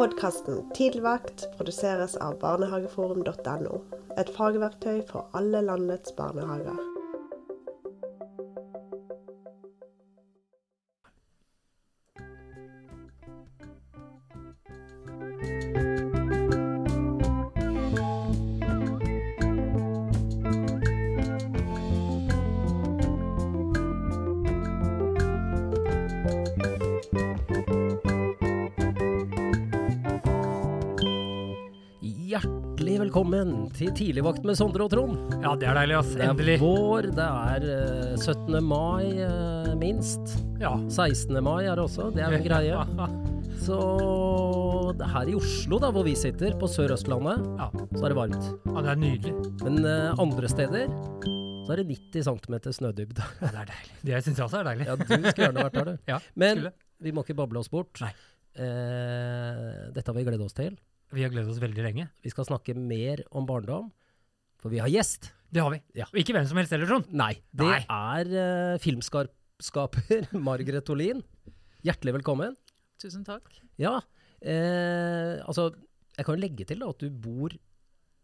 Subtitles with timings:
[0.00, 3.80] Podkasten Tidligvakt produseres av barnehageforum.no.
[4.16, 6.89] Et fagverktøy for alle landets barnehager.
[33.20, 35.16] Velkommen til Tidligvakt med Sondre og Trond.
[35.44, 36.12] Ja, det er deilig, ass.
[36.16, 36.54] Endelig.
[36.54, 38.56] Det er vår, det er eh, 17.
[38.64, 40.38] mai eh, minst.
[40.56, 40.70] Ja.
[40.88, 41.36] 16.
[41.44, 42.80] mai er det også, det er en greie.
[43.66, 43.76] Så
[44.96, 47.68] er her i Oslo, da, hvor vi sitter, på Sør-Østlandet, Ja.
[47.92, 48.48] så er det varmt.
[48.72, 49.34] ja, det er nydelig.
[49.66, 50.88] Men eh, andre steder
[51.66, 53.26] så er det 90 cm snødybde.
[53.42, 53.98] Ja, det er deilig.
[54.08, 54.88] Det syns jeg også er deilig.
[54.88, 55.98] Ja, du skulle gjerne vært der, du.
[56.14, 56.72] Ja, Men skulle.
[57.04, 58.00] vi må ikke bable oss bort.
[58.00, 58.14] Nei.
[58.56, 60.72] Eh, dette har vi gledet oss til.
[61.12, 62.08] Vi har gledet oss veldig lenge.
[62.22, 63.88] Vi skal snakke mer om barndom,
[64.62, 65.32] for vi har gjest.
[65.50, 65.80] Det har vi.
[65.98, 66.06] Ja.
[66.12, 67.08] Og ikke hvem som helst heller, Trond.
[67.18, 67.80] Nei, det Nei.
[67.90, 71.24] er uh, filmskaper Margaret Olin.
[71.82, 72.54] Hjertelig velkommen.
[73.00, 73.48] Tusen takk.
[73.80, 73.96] Ja,
[74.44, 75.70] eh, altså
[76.18, 77.54] Jeg kan jo legge til da, at du bor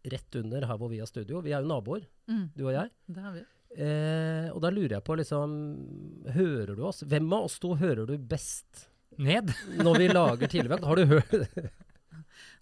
[0.07, 1.41] rett under her hvor vi har studio.
[1.43, 2.89] Vi er jo naboer, Mm, du og jeg.
[3.07, 3.41] det har vi.
[3.79, 5.51] Eh, og da lurer jeg på, liksom
[6.35, 7.01] Hører du oss?
[7.07, 8.85] Hvem av oss to hører du best
[9.17, 9.51] Ned.
[9.81, 10.85] når vi lager Tidligvakt?
[10.87, 11.33] Har du hørt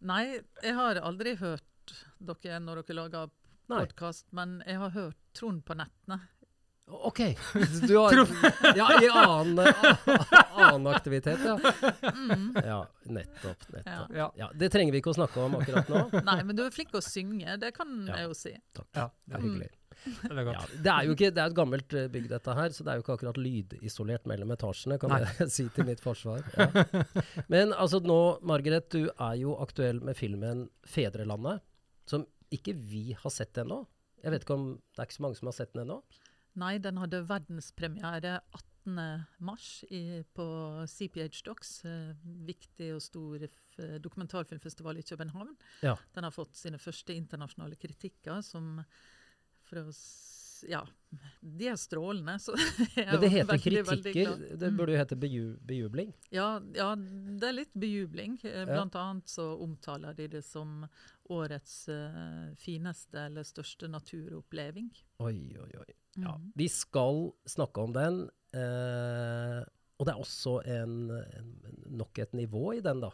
[0.05, 3.31] Nei, jeg har aldri hørt dere når dere lager
[3.69, 6.19] podkast, men jeg har hørt Trond på nettene.
[6.85, 7.19] OK.
[7.89, 8.13] Du har
[8.77, 9.57] Ja, i annen,
[10.53, 11.55] annen aktivitet, ja.
[12.61, 12.77] Ja,
[13.09, 13.65] nettopp.
[13.73, 14.13] nettopp.
[14.13, 14.27] Ja.
[14.37, 16.03] Ja, Det trenger vi ikke å snakke om akkurat nå.
[16.29, 18.19] Nei, men du er flink til å synge, det kan Ja.
[18.21, 18.53] jeg jo si.
[18.77, 18.87] Takk.
[19.01, 19.71] Ja, Det er hyggelig.
[20.05, 22.75] Det er Ja, det er jo ikke, det er et gammelt eh, bygg dette her,
[22.75, 25.21] så det er jo ikke akkurat lydisolert mellom etasjene, kan Nei.
[25.25, 26.45] jeg si til mitt forsvar.
[26.55, 26.85] Ja.
[27.51, 31.65] Men altså nå, Margaret, du er jo aktuell med filmen 'Fedrelandet',
[32.05, 33.83] som ikke vi har sett ennå.
[34.23, 35.99] Jeg vet ikke om Det er ikke så mange som har sett den ennå?
[36.55, 38.39] Nei, den hadde verdenspremiere
[38.85, 38.95] 18.
[39.43, 39.83] mars
[40.37, 40.45] på
[40.87, 42.13] CPH Docs, eh,
[42.47, 43.61] viktig og stor f
[43.99, 45.51] dokumentarfilmfestival i København.
[45.83, 45.97] Ja.
[46.15, 48.77] Den har fått sine første internasjonale kritikker, som
[49.83, 50.21] for å
[50.65, 50.79] Ja,
[51.43, 52.39] de er strålende.
[52.41, 52.55] Så
[52.95, 54.37] Men det heter veldig, veldig kritikker.
[54.37, 54.59] glad.
[54.59, 54.77] Det Mm.
[54.77, 56.13] burde jo hete beju, bejubling.
[56.31, 58.37] Ja, ja, det er litt bejubling.
[58.41, 60.87] Blant Blant annet så omtaler de det som
[61.29, 64.89] årets uh, fineste eller største naturoppleving.
[65.19, 65.93] Oi, oi, oi.
[66.17, 66.51] Ja, Mm.
[66.55, 68.29] vi skal snakke om den.
[68.55, 69.61] Uh,
[69.99, 71.51] og det er også en, en,
[71.99, 73.11] nok et nivå i den, da.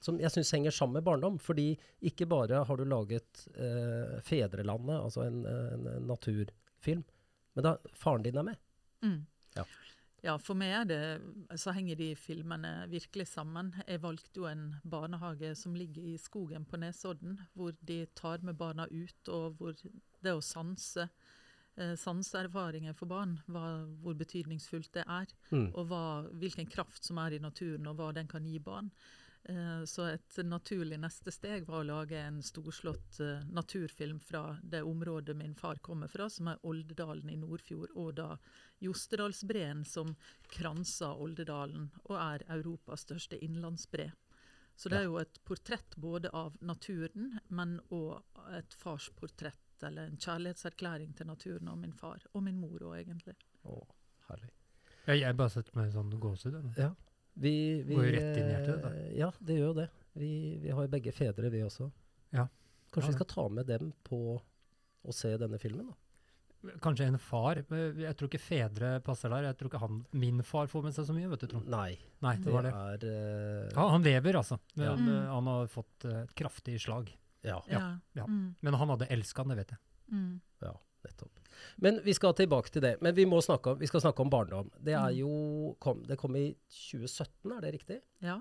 [0.00, 1.38] Som jeg syns henger sammen med barndom.
[1.42, 1.72] Fordi
[2.06, 7.04] ikke bare har du laget eh, 'Fedrelandet', altså en, en, en naturfilm,
[7.54, 8.56] men da faren din er med.
[9.02, 9.26] Mm.
[9.56, 9.64] Ja.
[10.22, 13.70] Ja, for meg er det, så henger de filmene virkelig sammen.
[13.86, 18.58] Jeg valgte jo en barnehage som ligger i skogen på Nesodden, hvor de tar med
[18.58, 19.76] barna ut, og hvor
[20.22, 21.06] det å sanse
[21.78, 25.70] eh, sanseerfaringer for barn, hva, hvor betydningsfullt det er, Mm.
[25.74, 26.02] og hva,
[26.34, 28.90] hvilken kraft som er i naturen, og hva den kan gi barn.
[29.48, 34.82] Eh, Så et naturlig neste steg var å lage en storslått eh, naturfilm fra det
[34.84, 38.34] området min far kommer fra, som er Oldedalen i Nordfjord, og da
[38.84, 40.12] Jostedalsbreen som
[40.52, 44.10] kranser Oldedalen og er Europas største innlandsbre.
[44.76, 48.20] Så det er jo et portrett både av naturen, men òg
[48.54, 53.34] et farsportrett, eller en kjærlighetserklæring til naturen og min far, og min mor òg, egentlig.
[53.64, 53.80] Å,
[54.28, 54.52] herlig.
[55.08, 56.76] Jeg bare setter meg sånn gåsehud.
[56.76, 56.92] Ja.
[57.38, 57.54] Vi,
[57.86, 58.90] vi, Går jo rett inn i hjertet, da.
[58.98, 59.88] eh, Ja, det gjør jo det.
[60.18, 60.30] Vi,
[60.64, 61.86] vi har jo begge fedre, vi også.
[62.34, 62.48] Ja.
[62.90, 65.96] Kanskje Ja, vi skal ta med dem på å se denne filmen, da.
[66.82, 67.60] Kanskje en far.
[67.70, 69.44] Jeg tror ikke fedre passer der.
[69.46, 71.68] Jeg tror ikke han, min far får med seg så mye, vet du, Trond.
[71.70, 71.92] Nei,
[72.24, 72.72] Nei, det var det.
[72.74, 73.68] er uh...
[73.76, 74.58] Ja, han lever, altså.
[74.74, 74.96] Men Ja.
[75.20, 77.12] eh, han har fått et kraftig slag.
[77.46, 77.60] ja.
[77.70, 77.84] Ja,
[78.18, 78.26] ja.
[78.26, 79.78] Mm, Men han hadde elska han, det vet jeg.
[80.10, 80.40] mm.
[80.66, 80.74] Ja,
[81.06, 81.38] nettopp.
[81.84, 82.96] Men vi skal tilbake til det.
[83.04, 84.70] Men vi, må snakke om, vi skal snakke om barndom.
[84.78, 88.00] Det er jo kom, Det kom i 2017, er det riktig?
[88.24, 88.40] Ja.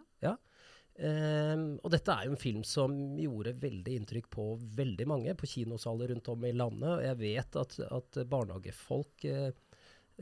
[0.98, 4.48] Ehm, og dette er jo en film som gjorde veldig inntrykk på
[4.80, 6.90] veldig mange på kinosaler rundt om i landet.
[6.96, 9.50] Og jeg vet at, at barnehagefolk uh,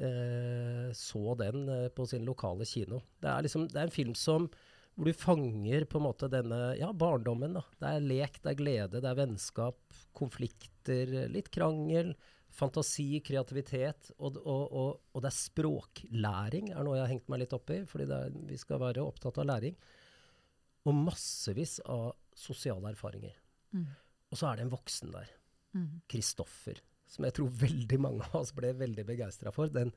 [0.04, 3.02] uh, så den uh, på sin lokale kino.
[3.24, 4.50] Det er, liksom, det er en film som
[4.96, 7.58] hvor du fanger på en måte denne ja, barndommen.
[7.58, 7.64] da.
[7.82, 9.82] Det er lek, det er glede, det er vennskap,
[10.16, 12.14] konflikter, litt krangel,
[12.56, 14.12] fantasi, kreativitet.
[14.18, 17.70] Og, og, og, og det er språklæring, er noe jeg har hengt meg litt opp
[17.76, 17.82] i.
[17.90, 19.76] fordi det er, vi skal være opptatt av læring.
[20.86, 23.36] Og massevis av sosiale erfaringer.
[23.76, 23.88] Mm.
[24.32, 25.34] Og så er det en voksen der,
[25.76, 25.98] Mm.
[26.08, 26.78] Kristoffer,
[27.12, 29.68] som jeg tror veldig mange av oss ble veldig begeistra for.
[29.68, 29.90] Den,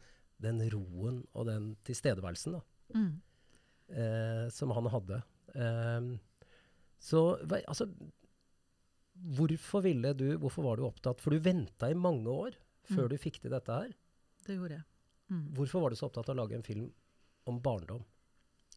[0.43, 2.61] den roen og den tilstedeværelsen da,
[2.97, 3.13] Mm.
[3.95, 5.21] eh, som han hadde.
[5.55, 6.09] Eh,
[6.99, 7.21] Så
[7.69, 7.87] altså
[9.19, 12.55] Hvorfor ville du Hvorfor var du opptatt For du venta i mange år
[12.89, 13.11] før Mm.
[13.11, 13.91] du fikk til dette her.
[14.47, 14.85] Det gjorde jeg.
[15.29, 15.55] Mm.
[15.55, 16.87] Hvorfor var du så opptatt av å lage en film
[17.47, 18.05] om barndom?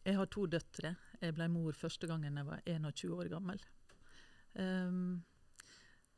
[0.04, 0.96] Jeg har to døtre.
[1.22, 3.60] Jeg ble mor første gangen jeg var 21 år gammel.
[4.58, 5.22] Um,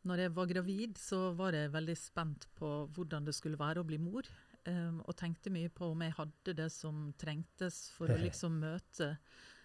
[0.05, 3.87] når jeg var gravid, så var jeg veldig spent på hvordan det skulle være å
[3.87, 4.27] bli mor.
[4.67, 9.15] Um, og tenkte mye på om jeg hadde det som trengtes for å liksom møte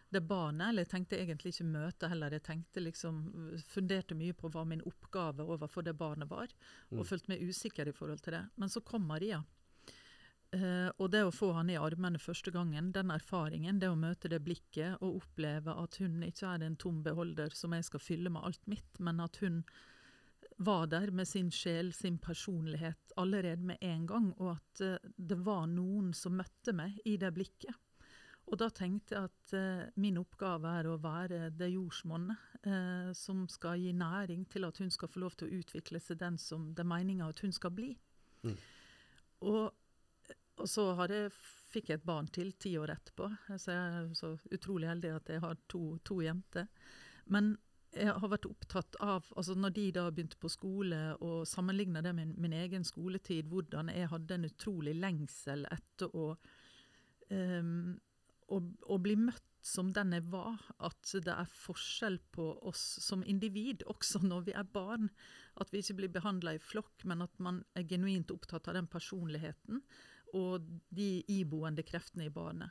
[0.10, 0.70] det barnet.
[0.70, 2.34] Eller jeg tenkte egentlig ikke møte heller.
[2.36, 3.22] Jeg tenkte liksom,
[3.70, 6.52] funderte mye på hva min oppgave overfor det barnet var.
[6.90, 7.00] Mm.
[7.00, 8.44] Og følte meg usikker i forhold til det.
[8.60, 9.44] Men så kom Maria.
[10.50, 14.32] Uh, og det å få han i armene første gangen, den erfaringen, det å møte
[14.32, 18.32] det blikket og oppleve at hun ikke er en tom beholder som jeg skal fylle
[18.34, 19.60] med alt mitt, men at hun
[20.58, 25.38] var der med sin sjel, sin personlighet, allerede med en gang, og at uh, det
[25.46, 27.78] var noen som møtte meg i det blikket.
[28.50, 33.44] Og da tenkte jeg at eh, min oppgave er å være det jordsmonnet eh, som
[33.52, 36.72] skal gi næring til at hun skal få lov til å utvikle seg den som
[36.74, 37.92] det er meninga at hun skal bli.
[38.42, 38.58] Mm.
[39.46, 39.70] Og
[40.60, 41.32] og så har jeg,
[41.72, 43.30] fikk jeg et barn til ti år etterpå.
[43.56, 46.68] Så jeg er så utrolig heldig at jeg har to, to jenter.
[47.32, 47.54] Men
[47.96, 52.14] jeg har vært opptatt av altså Når de da begynte på skole, og sammenligna det
[52.14, 56.28] med min, egen skoletid, hvordan jeg hadde en utrolig lengsel etter å,
[57.34, 57.98] ehm,
[58.50, 60.60] å, å bli møtt som den jeg var.
[60.86, 65.10] At det er forskjell på oss som individ, også når vi er barn.
[65.60, 68.90] At vi ikke blir behandla i flokk, men at man er genuint opptatt av den
[68.92, 69.84] personligheten
[70.38, 72.70] og de iboende kreftene i barnet.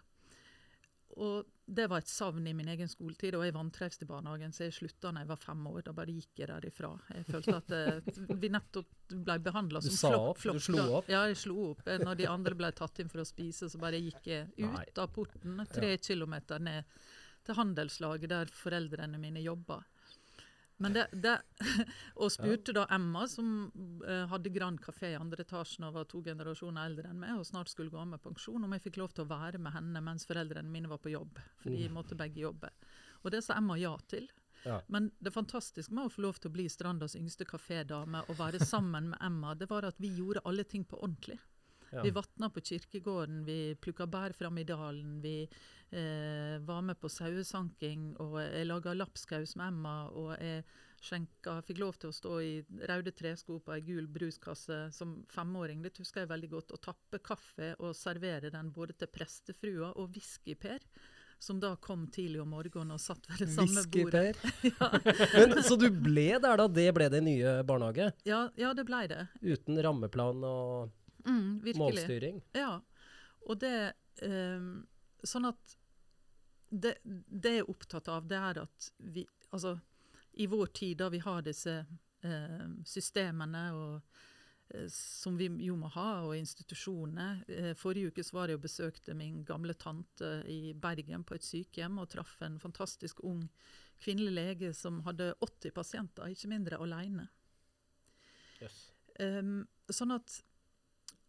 [1.17, 4.67] Og det var et savn i min egen skoletid, og jeg vantrivs i barnehagen, så
[4.67, 5.83] jeg slutta da jeg var fem år.
[5.89, 6.91] Da bare gikk jeg derifra.
[7.17, 10.29] Jeg følte at eh, vi nettopp ble behandla som flokk.
[10.37, 10.43] opp?
[10.59, 11.09] Du slo opp?
[11.11, 11.83] Ja, jeg slo opp.
[11.89, 14.67] Eh, Når de andre ble tatt inn for å spise, så bare gikk jeg ut
[14.69, 14.85] Nei.
[14.97, 16.85] av porten, tre kilometer ned
[17.49, 19.81] til handelslaget der foreldrene mine jobba.
[20.79, 21.33] Men det, det,
[22.23, 23.49] og spurte da Emma, som
[24.07, 27.47] eh, hadde Grand Café i andre etasjen og var to generasjoner eldre enn meg, og
[27.49, 30.03] snart skulle gå av med pensjon, om jeg fikk lov til å være med henne
[30.07, 31.39] mens foreldrene mine var på jobb.
[31.63, 31.95] For de Mm.
[31.99, 32.71] måtte begge jobbe.
[33.25, 34.29] Og det sa Emma ja til.
[34.65, 34.81] Ja.
[34.89, 38.59] Men det fantastiske med å få lov til å bli Strandas yngste kafédame og være
[38.65, 41.39] sammen med Emma, det var at vi gjorde alle ting på ordentlig.
[41.91, 42.03] Ja.
[42.05, 45.37] Vi vatna på kirkegården, vi plukka bær fram i dalen, vi
[45.91, 50.65] eh, var med på sauesanking, og jeg laga lapskaus med Emma, og jeg
[51.03, 52.55] skjenka, fikk lov til å stå i
[52.91, 57.23] røde tresko på ei gul bruskasse som femåring, det husker jeg veldig godt, og tappe
[57.25, 60.85] kaffe og servere den både til prestefrua og Whisky-Per,
[61.39, 64.33] som da kom tidlig om morgenen og satt ved det samme bordet.
[65.39, 68.11] Men, så du ble der da det ble det nye barnehage?
[68.27, 69.29] Ja, ja, det blei det.
[69.39, 70.97] Uten rammeplan og
[71.29, 72.41] Mm, målstyring?
[72.57, 72.79] Ja.
[73.49, 73.93] Og det
[74.25, 74.87] um,
[75.27, 75.77] Sånn at
[76.69, 79.79] det, det jeg er opptatt av, det er at vi Altså,
[80.37, 81.73] i vår tid, da vi har disse
[82.21, 84.19] ehm, systemene og
[84.75, 87.29] eh, som vi jo må ha, og institusjonene.
[87.49, 91.49] Eh, Forrige uke så var jeg og besøkte min gamle tante i Bergen på et
[91.49, 93.41] sykehjem, og traff en fantastisk ung
[94.05, 97.25] kvinnelig lege som hadde 80 pasienter, ikke mindre, alene.
[99.19, 100.43] Um, sånn at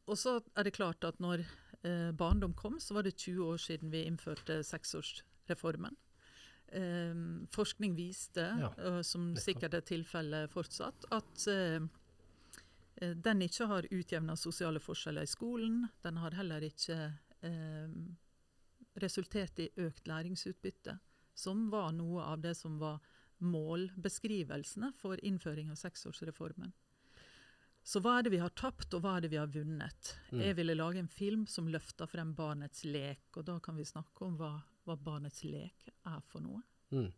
[0.09, 1.43] Og så er det klart at når
[1.85, 5.97] eh, barndom kom, så var det 20 år siden vi innførte seksårsreformen.
[6.73, 7.21] Eh,
[7.53, 11.81] forskning viste, Ja, eh, som sikkert er tilfellet fortsatt, at eh,
[13.01, 15.87] eh, den ikke har utjevna sosiale forskjeller i skolen.
[16.03, 17.13] Den har heller ikke
[17.45, 17.93] eh,
[19.01, 20.99] resultert i økt læringsutbytte,
[21.37, 22.99] som var noe av det som var
[23.39, 26.73] målbeskrivelsene for innføring av seksårsreformen.
[27.83, 30.11] Så hva er det vi har tapt, og hva er det vi har vunnet?
[30.29, 30.41] Mm.
[30.45, 34.27] Jeg ville lage en film som løfta frem barnets lek, og da kan vi snakke
[34.27, 34.51] om hva,
[34.85, 36.61] hva barnets lek er for noe.
[36.93, 37.09] Mm.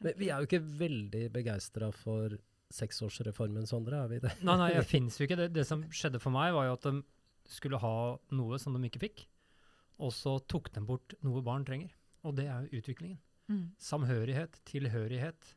[0.00, 2.34] Men vi er jo ikke veldig begeistra for
[2.74, 4.32] seksårsreformen, Sondre, er vi det?
[4.46, 5.38] Nei, nei, jeg finnes jo ikke.
[5.42, 6.94] Det, det som skjedde for meg, var jo at de
[7.50, 7.96] skulle ha
[8.38, 9.24] noe som de ikke fikk.
[10.00, 11.92] Og så tok de bort noe barn trenger.
[12.24, 13.20] Og det er jo utviklingen.
[13.82, 15.54] Samhørighet, tilhørighet.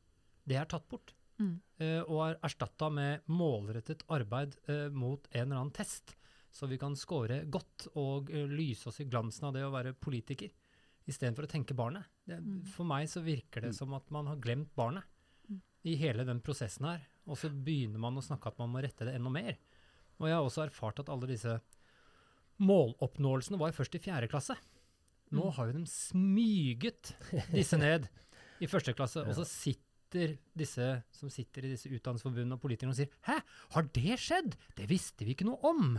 [0.49, 1.13] Det er tatt bort.
[1.43, 1.53] Mm.
[1.83, 6.15] eh, og er erstatta med målrettet arbeid eh, mot en eller annen test.
[6.53, 9.93] Så vi kan score godt og eh, lyse oss i glansen av det å være
[9.97, 10.51] politiker,
[11.09, 12.05] istedenfor å tenke barnet.
[12.25, 12.63] Det, Mm.
[12.75, 13.75] For meg så virker det Mm.
[13.75, 15.03] som at man har glemt barnet
[15.49, 15.61] Mm.
[15.85, 17.01] i hele den prosessen her.
[17.27, 19.57] Og så begynner man å snakke at man må rette det enda mer.
[20.19, 21.59] Og jeg har også erfart at alle disse
[22.59, 24.55] måloppnåelsene var først i fjerde klasse.
[25.33, 25.53] Nå Mm.
[25.53, 27.13] har jo de smyget
[27.51, 28.07] disse ned
[28.61, 29.81] i første klasse, og så sitter
[30.13, 33.39] disse som sitter i disse utdanningsforbundene og politikerne og sier Hæ,
[33.75, 34.57] har det skjedd?
[34.77, 35.95] Det visste vi ikke noe om.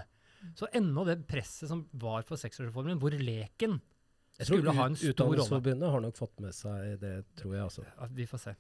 [0.59, 3.79] Så ennå det presset som var for seksårsreformen, hvor leken
[4.39, 5.15] Jeg tror skulle ha en stor rolle.
[5.15, 7.65] Utdanningsforbundet har nok fått med seg det, tror jeg.
[7.65, 7.85] altså.
[7.89, 8.55] Ja, vi får se.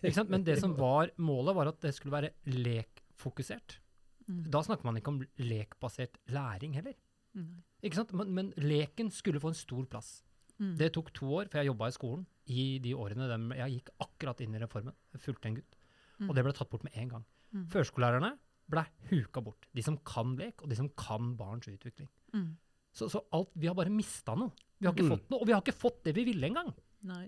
[0.00, 0.32] Ikke sant?
[0.32, 3.78] Men det som var målet, var at det skulle være lekfokusert.
[4.26, 4.46] Mm.
[4.50, 6.96] Da snakker man ikke om lekbasert læring heller.
[7.36, 7.60] Mm.
[7.84, 8.14] Ikke sant?
[8.16, 10.16] Men, men leken skulle få en stor plass.
[10.58, 10.76] Mm.
[10.80, 13.90] Det tok to år, for jeg jobba i skolen i de årene de, jeg gikk
[14.06, 14.94] akkurat inn i reformen.
[15.12, 15.76] Jeg fulgte en gutt.
[16.20, 16.28] Mm.
[16.30, 17.24] Og det ble tatt bort med en gang.
[17.52, 17.66] Mm.
[17.74, 18.32] Førskolelærerne
[18.72, 19.66] ble huka bort.
[19.76, 22.08] De som kan lek, og de som kan barns utvikling.
[22.34, 22.56] Mm.
[22.96, 24.52] Så, så alt, vi har bare mista noe.
[24.80, 25.12] Vi har ikke Mm.
[25.18, 26.72] fått noe, og vi har ikke fått det vi ville engang.
[27.02, 27.26] Nei.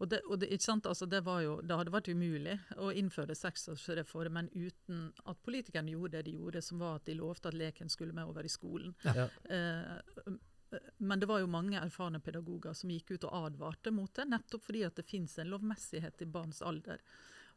[0.00, 0.86] Og det, og det, ikke sant?
[0.86, 6.12] Altså, det, var jo, det hadde vært umulig å innføre seksårsreformen uten at politikerne gjorde
[6.20, 8.94] det de gjorde, som var at de lovte at leken skulle med over i skolen.
[9.04, 9.26] Ja.
[9.50, 10.36] Eh,
[10.98, 14.66] men det var jo mange erfarne pedagoger som gikk ut og advarte mot det, nettopp
[14.66, 17.00] fordi at det finnes en lovmessighet i barns alder.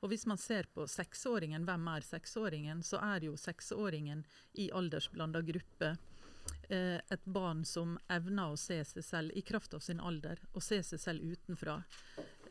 [0.02, 4.24] Og hvis man ser på seksåringen, hvem er seksåringen, så er jo seksåringen
[4.58, 5.92] i aldersblanda gruppe
[6.70, 10.66] eh, et barn som evner å se seg selv i kraft av sin alder, og
[10.66, 11.78] se seg selv utenfra.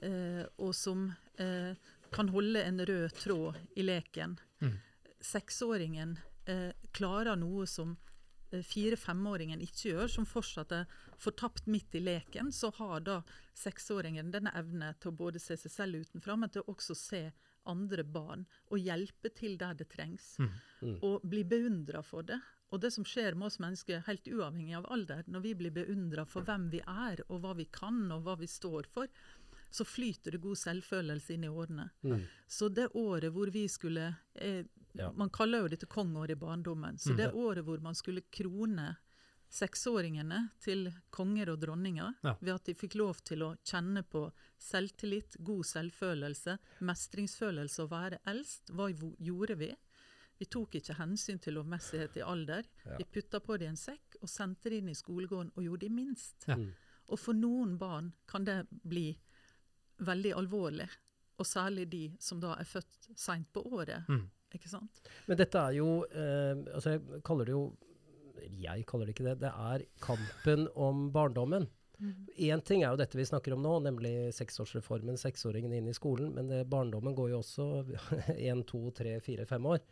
[0.00, 1.08] Eh, og som
[1.42, 1.74] eh,
[2.14, 4.38] kan holde en rød tråd i leken.
[4.62, 4.78] Mm.
[5.20, 6.14] Seksåringen
[6.46, 7.96] eh, klarer noe som
[8.50, 13.20] fire-femåringen ikke gjør, som fortsatt er fortapt midt i leken, så har da
[13.56, 17.24] seksåringen denne evne til å både se seg selv utenfra, men til å også se
[17.70, 20.32] andre barn, og hjelpe til der det trengs.
[20.40, 20.54] Mm.
[20.80, 20.96] Mm.
[21.06, 22.40] Og bli beundra for det.
[22.70, 26.24] Og det som skjer med oss mennesker, helt uavhengig av alder, når vi blir beundra
[26.26, 29.10] for hvem vi er, og hva vi kan, og hva vi står for,
[29.70, 31.88] så flyter det god selvfølelse inn i årene.
[32.02, 32.22] Mm.
[32.50, 35.12] Så det året hvor vi skulle eh, Ja.
[35.12, 36.98] Man kaller jo dette kongeåret i barndommen.
[36.98, 37.16] Så Mm.
[37.16, 38.96] det året hvor man skulle krone
[39.50, 42.36] seksåringene til konger og dronninger, Ja.
[42.40, 48.18] ved at de fikk lov til å kjenne på selvtillit, god selvfølelse, mestringsfølelse og være
[48.26, 49.74] eldst, hva gjorde vi?
[50.38, 52.64] Vi tok ikke hensyn til lovmessighet i alder.
[52.86, 52.96] Ja.
[52.96, 55.80] Vi putta på det i en sekk og sendte det inn i skolegården og gjorde
[55.80, 56.46] det minst.
[56.48, 56.56] Ja.
[57.08, 59.18] Og for noen barn kan det bli
[60.00, 60.88] veldig alvorlig.
[61.38, 64.06] Og særlig de som da er født seint på året.
[64.08, 64.30] Mm.
[64.56, 65.02] Ikke sant?
[65.28, 67.64] Men dette er jo eh, altså Jeg kaller det jo
[68.60, 69.36] Jeg kaller det ikke det.
[69.44, 71.68] Det er kampen om barndommen.
[72.40, 76.32] Én ting er jo dette vi snakker om nå, nemlig seksårsreformen, seksåringen inn i skolen.
[76.36, 77.66] Men det, barndommen går jo også
[78.48, 79.82] én, to, tre, fire, fem år.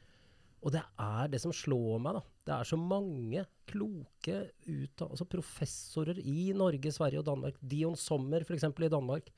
[0.64, 2.22] Og det er det som slår meg, da.
[2.48, 7.60] Det er så mange kloke ut, altså professorer i Norge, Sverige og Danmark.
[7.60, 8.64] Dion Sommer f.eks.
[8.64, 9.28] i Danmark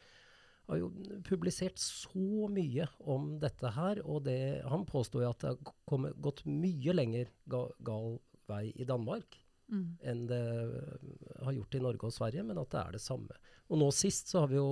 [0.69, 0.91] har jo
[1.27, 4.03] publisert så mye om dette her.
[4.05, 8.19] Og det, han påstår jo at det har kommet, gått mye lenger ga, gal
[8.51, 9.39] vei i Danmark
[9.71, 9.91] Mm.
[10.03, 13.37] enn det øh, har gjort i Norge og Sverige, men at det er det samme.
[13.71, 14.71] Og nå sist så har vi jo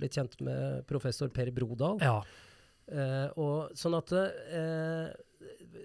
[0.00, 2.00] blitt kjent med professor Per Brodal.
[2.00, 2.22] Ja.
[2.88, 5.10] Eh, og sånn at eh,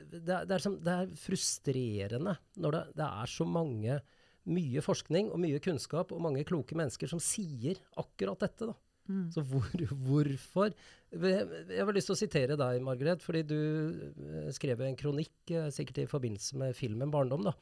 [0.08, 4.00] det, er, det, er som, det er frustrerende når det, det er så mange
[4.46, 8.72] mye forskning og mye kunnskap og mange kloke mennesker som sier akkurat dette.
[8.72, 8.78] da.
[9.06, 9.30] Mm.
[9.34, 9.70] Så hvor,
[10.08, 10.74] hvorfor
[11.14, 15.70] Jeg har lyst til å sitere deg, Margaret, fordi du eh, skrev en kronikk, eh,
[15.74, 17.54] sikkert i forbindelse med filmen 'Barndom', da,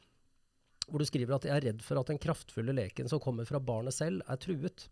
[0.88, 3.60] hvor du skriver at jeg er redd for at den kraftfulle leken som kommer fra
[3.60, 4.88] barnet selv, er truet.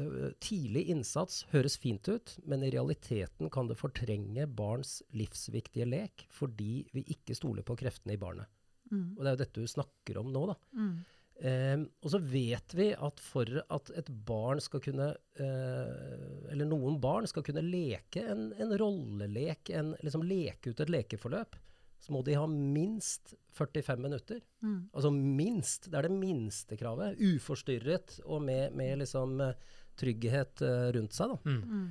[0.00, 6.26] Eh, tidlig innsats høres fint ut, men i realiteten kan det fortrenge barns livsviktige lek
[6.32, 8.50] fordi vi ikke stoler på kreftene i barnet.
[8.90, 9.16] Mm.
[9.16, 10.56] Og det er jo dette du snakker om nå, da.
[10.78, 10.94] Mm.
[11.40, 15.06] Eh, og så vet vi at for at et barn skal kunne
[15.40, 20.92] eh, Eller noen barn skal kunne leke en, en rollelek, en, liksom leke ut et
[20.92, 21.56] lekeforløp,
[22.00, 24.40] så må de ha minst 45 minutter.
[24.64, 24.90] Mm.
[24.92, 25.88] Altså minst.
[25.88, 27.16] Det er det minste kravet.
[27.20, 29.66] Uforstyrret og med, med liksom eh,
[30.00, 31.56] trygghet eh, rundt seg, da.
[31.56, 31.90] Mm.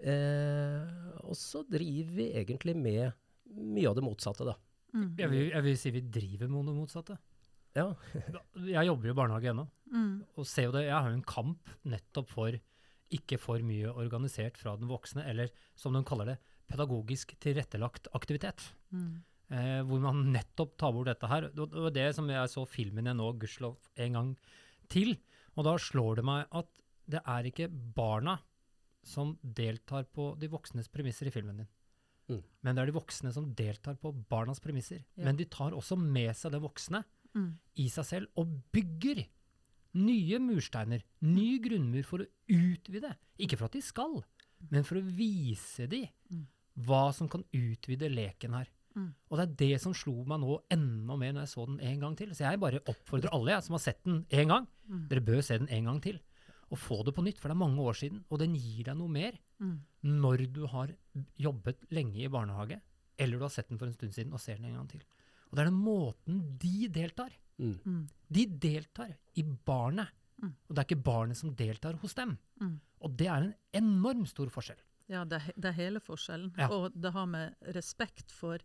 [0.00, 3.10] Eh, og så driver vi egentlig med
[3.50, 4.56] mye av det motsatte, da.
[4.94, 5.10] Mm.
[5.18, 7.18] Jeg, vil, jeg vil si vi driver med det motsatte.
[7.76, 7.94] Ja.
[8.66, 10.24] Jeg jobber jo i barnehage ennå, Mm.
[10.38, 10.84] og ser jo det.
[10.86, 12.52] Jeg har jo en kamp nettopp for
[13.10, 16.38] ikke for mye organisert fra den voksne, eller som de kaller det,
[16.70, 18.68] pedagogisk tilrettelagt aktivitet.
[18.94, 19.22] Mm.
[19.50, 21.48] Eh, hvor man nettopp tar bort dette her.
[21.50, 24.36] Det var det som jeg så filmen jeg nå, gudskjelov, en gang
[24.88, 25.16] til.
[25.56, 26.68] Og da slår det meg at
[27.10, 28.38] det er ikke barna
[29.02, 31.68] som deltar på de voksnes premisser i filmen din.
[32.30, 32.42] Mm.
[32.62, 35.02] Men det er de voksne som deltar på barnas premisser.
[35.16, 35.24] Ja.
[35.26, 37.02] Men de tar også med seg de voksne
[37.34, 37.58] Mm.
[37.76, 39.24] i seg selv og bygger
[39.94, 43.12] nye mursteiner, ny grunnmur for å utvide.
[43.38, 44.20] Ikke for at de skal,
[44.70, 46.46] men for å vise de Mm.
[46.86, 48.68] hva som kan utvide leken her.
[48.96, 49.14] Mm.
[49.30, 52.00] Og det er det som slo meg nå enda mer når jeg så den en
[52.00, 52.30] gang til.
[52.34, 55.08] Så jeg bare oppfordrer alle jeg, som har sett den en gang, Mm.
[55.08, 56.18] dere bør se den en gang til.
[56.72, 58.96] Og få det på nytt, for det er mange år siden, og den gir deg
[58.96, 59.80] noe mer Mm.
[60.04, 60.88] når du har
[61.38, 62.80] jobbet lenge i barnehage,
[63.18, 65.00] eller du har sett den for en stund siden og ser den en gang til.
[65.50, 67.34] Og det er den måten de deltar.
[67.60, 67.74] Mm.
[67.84, 68.04] Mm.
[68.30, 70.08] De deltar i barnet,
[70.40, 70.54] Mm.
[70.68, 72.38] og det er ikke barnet som deltar hos dem.
[72.62, 72.80] Mm.
[73.04, 74.78] Og det er en enorm stor forskjell.
[75.10, 76.54] Ja, det, er det er hele forskjellen.
[76.56, 76.70] Ja.
[76.72, 78.56] Og det har med respekt for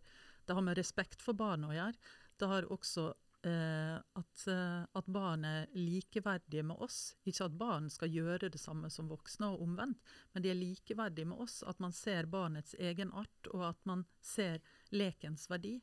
[0.46, 1.98] det har med respekt for barnet å gjøre.
[2.38, 3.12] Det har også
[3.44, 7.16] eh, at, eh, at barn er likeverdige med oss.
[7.26, 9.98] Ikke at barn skal gjøre det samme som voksne, og omvendt,
[10.32, 11.62] men de er likeverdige med oss.
[11.66, 14.60] At man ser barnets egen art, og at man ser
[14.94, 15.80] lekens verdi.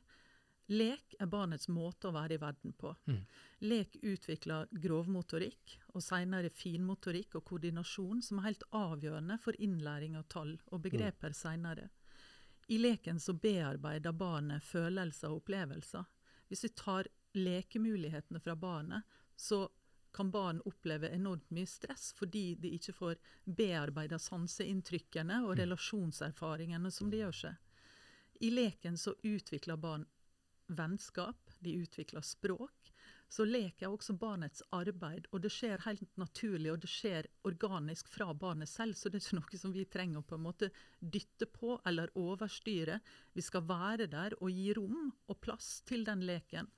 [0.72, 2.94] Lek er barnets måte å være i verden på.
[3.04, 3.20] Mm.
[3.68, 10.24] Lek utvikler grovmotorikk, og senere finmotorikk og koordinasjon, som er helt avgjørende for innlæring av
[10.32, 11.90] tall og begreper senere.
[12.72, 16.04] I leken så bearbeider barnet følelser og opplevelser.
[16.48, 19.04] Hvis vi tar lekemulighetene fra barnet,
[19.36, 19.66] så
[20.14, 27.10] kan barn oppleve enormt mye stress fordi de ikke får bearbeida sanseinntrykkene og relasjonserfaringene som
[27.10, 27.56] de gjør seg.
[28.46, 30.06] I leken så utvikler barn
[30.66, 32.92] vennskap, de utvikler språk.
[33.28, 38.10] Så lek er også barnets arbeid, og det skjer helt naturlig og det skjer organisk
[38.12, 38.94] fra barnet selv.
[38.94, 42.12] Så det er ikke noe som vi trenger å på en måte dytte på eller
[42.20, 43.00] overstyre.
[43.34, 46.70] Vi skal være der og gi rom og plass til den leken.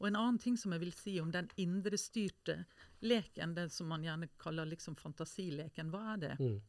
[0.00, 2.62] Og en annen ting som jeg vil si om den indrestyrte
[3.04, 6.36] leken, den som man gjerne kaller liksom fantasileken, hva er det?
[6.40, 6.60] Mm.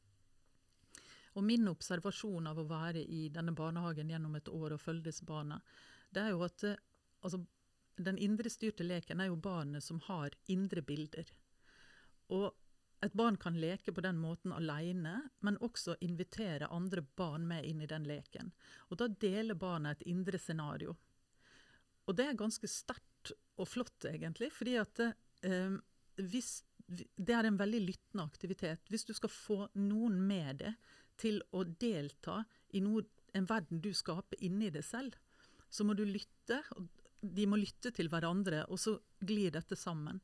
[1.39, 5.23] Og min observasjon av å være i denne barnehagen gjennom et år og følge disse
[5.23, 5.61] barna,
[6.15, 6.79] det er jo at eh,
[7.21, 7.41] altså,
[8.01, 11.29] den indrestyrte leken er jo barnet som har indre bilder.
[12.31, 12.51] Og
[13.01, 17.81] et barn kan leke på den måten alene, men også invitere andre barn med inn
[17.81, 18.51] i den leken.
[18.89, 20.93] Og da deler barnet et indre scenario.
[22.05, 25.73] Og det er ganske sterkt og flott, egentlig, fordi at eh,
[26.21, 26.51] hvis,
[26.87, 28.85] det er en veldig lyttende aktivitet.
[28.89, 32.41] Hvis du skal få noen med deg til å delta
[32.73, 35.17] i noe, en verden du skaper inni deg selv,
[35.71, 36.59] så må du lytte.
[37.21, 40.19] De må lytte til hverandre, og så glir dette sammen.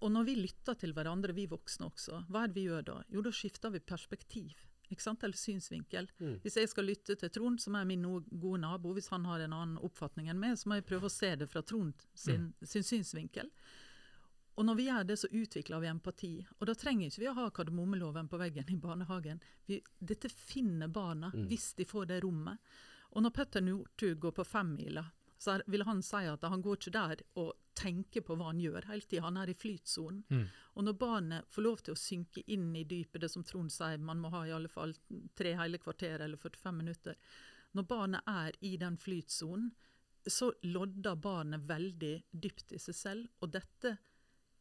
[0.00, 2.98] Og når vi lytter til hverandre, vi voksne også, hva er det vi gjør da?
[3.12, 4.62] Jo, da skifter vi perspektiv.
[4.90, 5.22] Ikke sant?
[5.22, 6.08] Eller synsvinkel.
[6.18, 6.38] Mm.
[6.42, 9.44] Hvis jeg skal lytte til Trond, som er min no gode nabo, hvis han har
[9.44, 12.48] en annen oppfatning enn meg, så må jeg prøve å se det fra Trond sin,
[12.66, 13.52] sin synsvinkel.
[14.58, 16.32] Og når vi gjør det, så utvikler vi empati.
[16.58, 19.38] Og da trenger ikke vi å ha kardemommeloven på veggen i barnehagen.
[19.68, 21.46] Vi, dette finner barna Mm.
[21.48, 22.58] hvis de får det rommet.
[23.10, 25.04] Og når Petter Northug går på femmila,
[25.40, 28.90] så vil han si at han går ikke der og tenker på hva han gjør
[28.90, 29.24] hele tida.
[29.24, 30.24] Han er i flytsonen.
[30.28, 30.42] Mm.
[30.76, 34.02] Og når barnet får lov til å synke inn i dypet, det som Trond sier,
[34.04, 34.92] man må ha i alle fall
[35.38, 37.16] tre hele kvarter eller 45 minutter.
[37.72, 39.70] Når barnet er i den flytsonen,
[40.28, 43.28] så lodder barnet veldig dypt i seg selv.
[43.40, 43.96] Og dette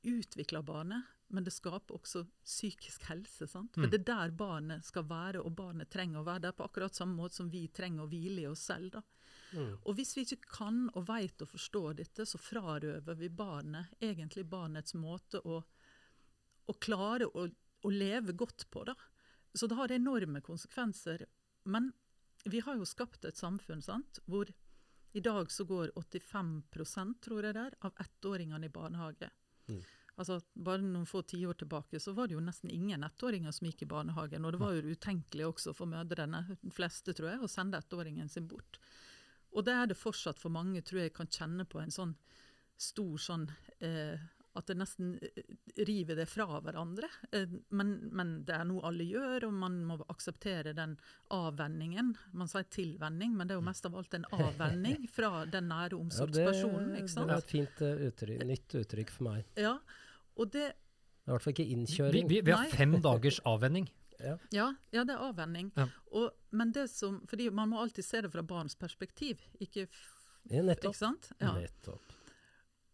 [0.07, 3.47] utvikler barnet, men det skaper også psykisk helse.
[3.47, 3.73] sant?
[3.75, 3.91] For Mm.
[3.91, 7.15] det er der barnet skal være, og barnet trenger å være der på akkurat samme
[7.15, 8.91] måte som vi trenger å hvile i oss selv.
[8.91, 9.01] da.
[9.53, 9.77] Mm.
[9.85, 14.45] Og hvis vi ikke kan og veit og forstår dette, så frarøver vi barnet egentlig
[14.49, 15.63] barnets måte å,
[16.65, 17.47] å klare å,
[17.83, 18.83] å leve godt på.
[18.85, 18.95] da.
[19.53, 21.25] Så det har enorme konsekvenser.
[21.65, 21.93] Men
[22.45, 24.49] vi har jo skapt et samfunn sant, hvor
[25.13, 29.31] i dag så går 85% tror jeg det er, av ettåringene i barnehage.
[29.69, 29.81] Mm.
[30.19, 33.85] Altså, bare noen få tiår tilbake så var det jo nesten ingen ettåringer som gikk
[33.85, 34.43] i barnehagen.
[34.43, 38.27] Og det var jo utenkelig også for mødrene, de fleste tror jeg, å sende ettåringen
[38.31, 38.81] sin bort.
[39.55, 42.17] Og det er det fortsatt for mange, tror jeg kan kjenne på en sånn
[42.79, 43.47] stor sånn
[43.83, 44.19] eh,
[44.57, 45.55] At det nesten eh,
[45.87, 47.07] river det fra hverandre.
[47.31, 50.97] Eh, men, men det er noe alle gjør, og man må akseptere den
[51.31, 52.11] avvenningen.
[52.35, 55.93] Man sier tilvenning, men det er jo mest av alt en avvenning fra den nære
[55.95, 56.93] det, omsorgspersonen.
[56.99, 59.51] Ja, det er var et fint eh, uttrykk, nytt uttrykk for meg.
[59.59, 59.77] Ja,
[60.39, 62.29] og det, Det er i hvert fall ikke innkjøring.
[62.29, 62.71] vi, vi har Nei.
[62.71, 63.89] fem dagers avvenning.
[64.19, 64.33] Ja.
[64.51, 65.69] ja, ja, det er avvenning.
[65.79, 65.85] Ja.
[66.11, 70.41] Og, men det som, fordi man må alltid se det fra barns perspektiv, ikke, f-
[70.51, 70.91] Ja, nettopp.
[70.91, 71.29] ikke sant?
[71.39, 71.53] Ja.
[71.55, 72.01] Nettopp.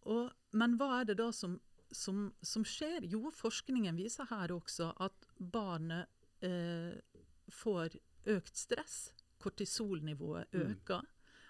[0.06, 1.56] Og, men hva er det da som,
[1.92, 3.08] som, som skjer?
[3.10, 6.06] Jo, forskningen viser her også at barnet
[6.46, 6.94] eh,
[7.50, 7.98] får
[8.36, 9.00] økt stress.
[9.42, 10.62] Kortisolnivået Mm.
[10.76, 11.02] øker.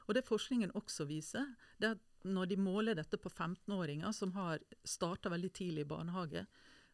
[0.08, 4.34] Og det forskningen også viser, det er at når de måler dette på 15-åringer som
[4.36, 6.46] har starta veldig tidlig i barnehage,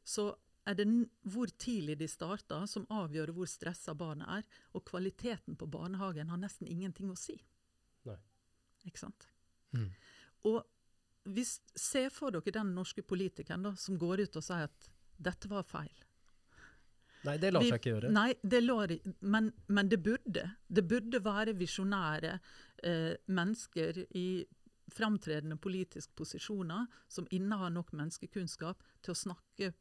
[0.03, 0.31] så
[0.69, 0.85] er det
[1.33, 4.45] hvor tidlig de starter som avgjør hvor stressa barnet er.
[4.77, 7.37] Og kvaliteten på barnehagen har nesten ingenting å si.
[8.09, 8.19] Nei.
[8.85, 9.27] Ikke sant?
[9.73, 9.89] Mm.
[10.51, 10.61] Og
[11.31, 14.89] hvis, se for dere den norske politikeren da, som går ut og sier at
[15.21, 15.93] dette var feil.
[17.21, 18.09] Nei, det lar seg ikke gjøre.
[18.13, 20.47] Nei, det lar, men, men det burde.
[20.65, 24.25] Det burde være visjonære eh, mennesker i
[24.95, 29.71] framtredende politiske posisjoner som innehar nok menneskekunnskap til å snakke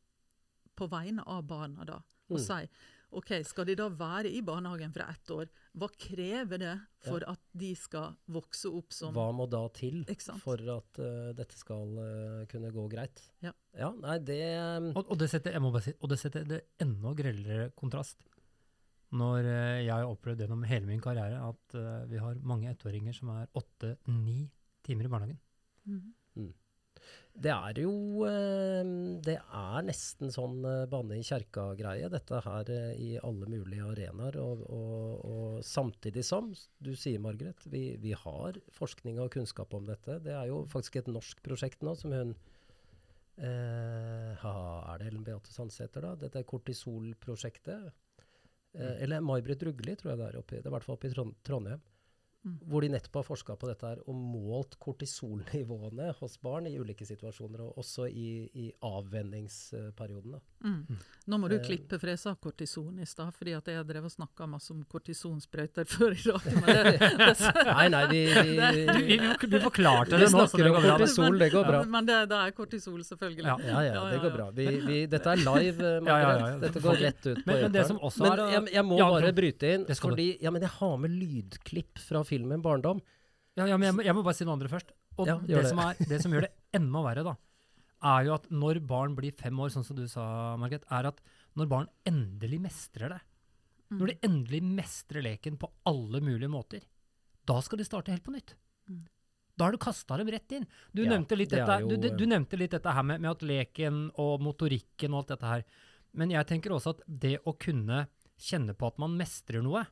[0.79, 2.47] på vegne av barna da, og Mm.
[2.47, 2.71] si
[3.13, 5.49] Ok, Skal de da være i barnehagen fra ett år?
[5.75, 10.05] Hva krever det for at de skal vokse opp som Hva må da til
[10.39, 13.19] for at uh, dette skal uh, kunne gå greit?
[13.43, 13.53] Ja.
[13.99, 14.41] nei, det
[14.79, 17.73] um, Og, og, det setter, jeg må bare si, og det setter det enda grellere
[17.75, 18.23] kontrast.
[19.11, 23.17] Når eh, jeg har opplevd gjennom hele min karriere at eh, vi har mange ettåringer
[23.17, 24.45] som er åtte-ni
[24.87, 25.41] timer i barnehagen.
[25.89, 26.17] Mhm.
[27.41, 28.89] Det er jo eh,
[29.25, 34.37] Det er nesten sånn eh, banne i kjerka-greie, dette her eh, i alle mulige arenaer.
[34.43, 36.51] Og, og, og samtidig som,
[36.83, 40.19] du sier Margaret, vi, vi har forskning og kunnskap om dette.
[40.25, 42.35] Det er jo faktisk et norsk prosjekt nå som hun
[43.39, 44.55] eh, ha,
[44.91, 46.17] Er det Ellen Beate Sandsæter, da?
[46.27, 47.93] Dette kortisolprosjektet.
[48.75, 50.61] Eh, eller May-Britt Rugli, tror jeg det er oppe i.
[50.61, 51.87] Det er i hvert fall oppe i Trond Trondheim.
[52.41, 52.57] Mm.
[52.73, 57.05] Hvor de nettopp har forska på dette her og målt kortisolnivåene hos barn i ulike
[57.09, 60.39] situasjoner, og også i, i avvenningsperioden.
[60.39, 60.41] da.
[60.65, 60.99] Mm.
[61.31, 63.31] Nå må du Eh, klippe, for jeg sa kortison i stad.
[63.33, 66.43] fordi at jeg har drevet og snakka masse om kortisonsprøyter før i dag.
[66.43, 70.65] Det, det, Nei, nei, vi, vi, vi, vi, vi forklarte vi det nå, så snakker
[70.65, 70.97] det om går bra.
[70.99, 71.83] kortisol, det går bra.
[71.95, 73.47] Men det, det er kortisol, selvfølgelig.
[73.47, 73.57] Ja.
[73.71, 74.49] Ja, ja, det går bra.
[74.59, 76.41] Vi, vi, dette er live, eh, Ja, ja, Margaret.
[76.41, 76.59] ja, ja.
[76.67, 79.33] Dette går rett ut på Men- men det som også Men jeg, jeg må bare
[79.37, 80.03] bryte inn, Det du.
[80.09, 83.01] fordi ja, men jeg har med lydklipp fra filmen 'Barndom'.
[83.57, 84.93] Ja, ja, men jeg må, jeg må bare si noe andre først.
[85.19, 85.69] Og Ja, det, det.
[85.69, 87.35] Som er, det som gjør det enda verre, da,
[88.03, 91.21] er jo at når barn blir fem år, sånn som du sa, Margret, er at
[91.59, 93.21] når barn endelig mestrer det,
[93.91, 93.99] Mm.
[93.99, 96.85] når de endelig mestrer leken på alle mulige måter,
[97.45, 98.55] da skal de starte helt på nytt.
[98.89, 99.01] Mm.
[99.59, 100.67] Da har du kasta dem rett inn.
[100.95, 103.03] Du, Ja, nevnte litt det dette, jo, du, du, eh, du nevnte litt dette her
[103.03, 105.65] med, med at leken og motorikken og alt dette her.
[106.15, 108.07] Men jeg tenker også at det å kunne
[108.39, 109.83] kjenne på at man mestrer noe,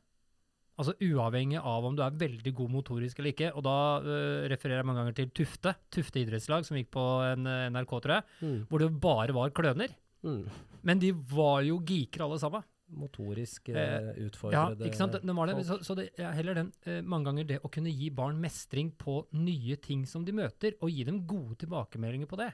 [0.79, 4.79] altså uavhengig av om du er veldig god motorisk eller ikke, og da uh, refererer
[4.79, 8.23] jeg mange ganger til Tufte, Tufte idrettslag, som gikk på en, eh, NRK, tror jeg,
[8.41, 8.59] Mm.
[8.71, 9.91] hvor det bare var kløner.
[10.23, 10.49] Mm.
[10.83, 12.63] Men de var jo geeker alle sammen.
[12.89, 15.11] Motorisk Eh, utfordrede Ja, ikke sant?
[15.13, 15.59] Det, det var det.
[15.67, 18.89] Så, så det er heller den, eh, mange ganger det å kunne gi barn mestring
[18.97, 22.49] på nye ting som de møter, og gi dem gode tilbakemeldinger på det,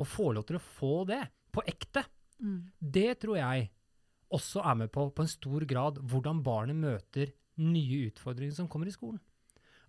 [0.00, 2.04] og få lov til å få det på ekte,
[2.42, 2.64] Mm.
[2.82, 3.70] det tror jeg
[4.30, 8.86] også er med på, på en stor grad, hvordan barnet møter nye utfordringer som kommer
[8.90, 9.20] i skolen.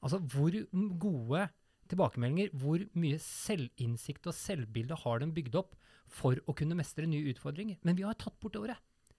[0.04, 0.52] Altså hvor
[1.00, 1.48] gode
[1.90, 5.76] tilbakemeldinger, hvor mye selvinnsikt og selvbilde har de bygd opp
[6.08, 7.80] for å kunne mestre nye utfordringer.
[7.84, 8.78] Men vi har tatt bort det året.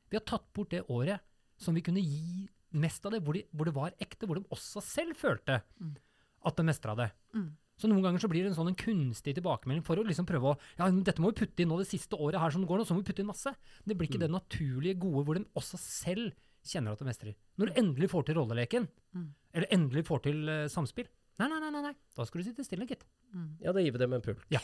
[0.08, 1.20] Vi har tatt bort det året
[1.60, 2.46] som vi kunne gi
[2.78, 5.96] mest av det, hvor, de, hvor det var ekte, hvor de også selv følte Mm.
[6.44, 7.10] at de mestra det.
[7.34, 7.56] Mm.
[7.78, 10.52] Så noen ganger så blir det en sånn en kunstig tilbakemelding for å liksom prøve
[10.54, 12.78] å Ja, dette må vi putte inn nå det siste året her som det går
[12.78, 13.54] nå, så må vi putte inn masse.
[13.86, 14.26] Det blir ikke Mm.
[14.26, 16.32] det naturlige gode hvor de også selv
[16.68, 17.36] kjenner at de mestrer.
[17.58, 19.28] Når du endelig får til rolleleken, Mm.
[19.54, 21.08] eller endelig får til uh, samspill,
[21.40, 23.04] nei, nei, nei, nei, nei, da skal du sitte stille, gitt.
[23.32, 23.56] Mm.
[23.64, 24.44] Ja, da gir vi dem en pult.
[24.52, 24.60] Ja.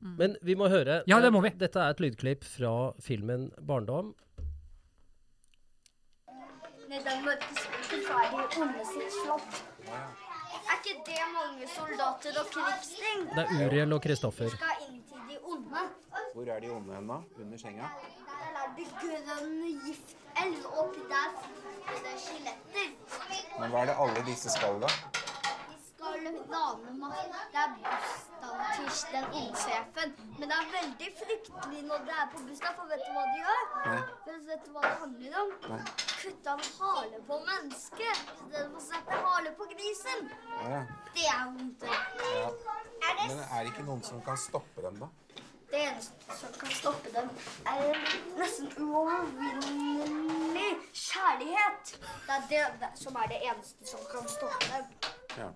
[0.00, 0.16] Mm.
[0.18, 1.02] Men vi må høre.
[1.08, 1.56] Ja, det må eh, vi.
[1.58, 4.14] Dette er et lydklipp fra filmen 'Barndom'.
[6.92, 9.62] Ned den mørke sporen så er de onde sitt slott.
[9.88, 13.22] Er ikke det mange soldater og krigsting?
[13.32, 14.50] Det er Uriel og Kristoffer.
[14.52, 15.84] Skal inn til de onde.
[16.34, 17.18] Hvor er de onde hen, da?
[17.40, 17.88] Under senga?
[18.28, 19.64] Der er det grønn
[20.36, 21.28] giftelv, og oppi der
[21.88, 22.88] er det skjeletter.
[23.60, 24.88] Men hva er det alle disse skal, da?
[25.68, 27.16] De skal lage mat.
[27.52, 27.74] Det er
[28.76, 30.14] bursdagen til den sjefen.
[30.38, 33.38] Men det er veldig fryktelig når det er på bursdag, for vet du hva de
[33.42, 33.62] gjør?
[33.86, 34.00] Nei.
[34.48, 35.52] Vet du hva det handler om?
[35.70, 35.82] Nei.
[36.22, 40.28] Kutte av hale på mennesket istedenfor å sette hale på grisen.
[40.62, 40.82] Ja.
[41.14, 41.88] Det er vondt.
[41.88, 42.50] ja.
[43.26, 45.10] Men er det ikke noen som kan stoppe dem, da?
[45.72, 47.28] Det eneste som kan stoppe dem,
[47.66, 48.00] er en
[48.38, 51.94] nesten uovervinnelig kjærlighet.
[52.50, 54.84] Det er det, som er det eneste som kan stoppe dem.
[55.36, 55.48] Ja.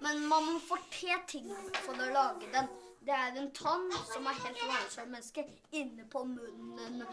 [0.00, 1.52] Men man må få til ting
[1.84, 2.68] for å lage den.
[3.06, 7.04] Det er en tann som er helt som menneske, inne på munnen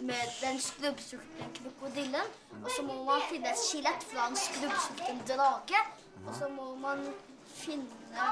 [0.00, 2.32] med den skrubbsultne krokodillen.
[2.62, 5.84] Og så må man finne et skjelett fra en skrubbsulten drage.
[6.24, 7.04] Og så må man
[7.52, 8.28] finne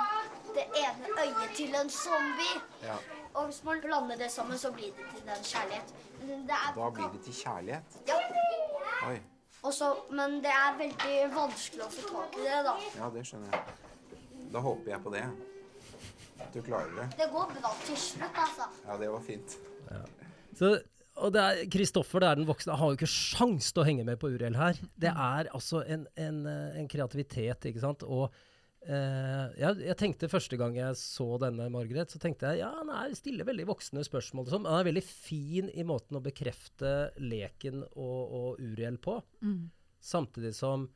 [0.57, 2.61] det ene øyet til en zombie.
[2.83, 2.97] ja.
[3.35, 5.93] Og hvis man blander det sammen, så blir det til den kjærlighet.
[6.21, 8.01] Det er, Da blir det til kjærlighet.
[8.09, 8.17] ja.
[9.09, 9.21] Oi.
[9.63, 12.73] Også, men det er veldig vanskelig å få tak i det, da.
[12.97, 13.75] Ja, det skjønner jeg.
[14.55, 15.25] Da håper jeg på det.
[16.41, 17.05] At du klarer det.
[17.19, 18.69] Det går bra til slutt, altså.
[18.87, 19.57] Ja, det var fint.
[20.57, 20.71] Så,
[21.21, 24.07] og det er, Kristoffer, det er den voksne, har jo ikke sjans til å henge
[24.09, 24.81] med på Uriel her.
[25.01, 28.03] Det er altså en, en, eh, en kreativitet, ikke sant.
[28.09, 28.33] Og
[28.87, 32.93] eh, jeg, jeg tenkte første gang jeg så denne, Margaret, så tenkte jeg ja, han
[32.95, 34.49] er stiller veldig voksne spørsmål.
[34.51, 34.69] sånn.
[34.71, 39.19] Han er veldig fin i måten å bekrefte leken og, og Uriel på.
[39.45, 39.69] Mm.
[40.01, 40.89] Samtidig som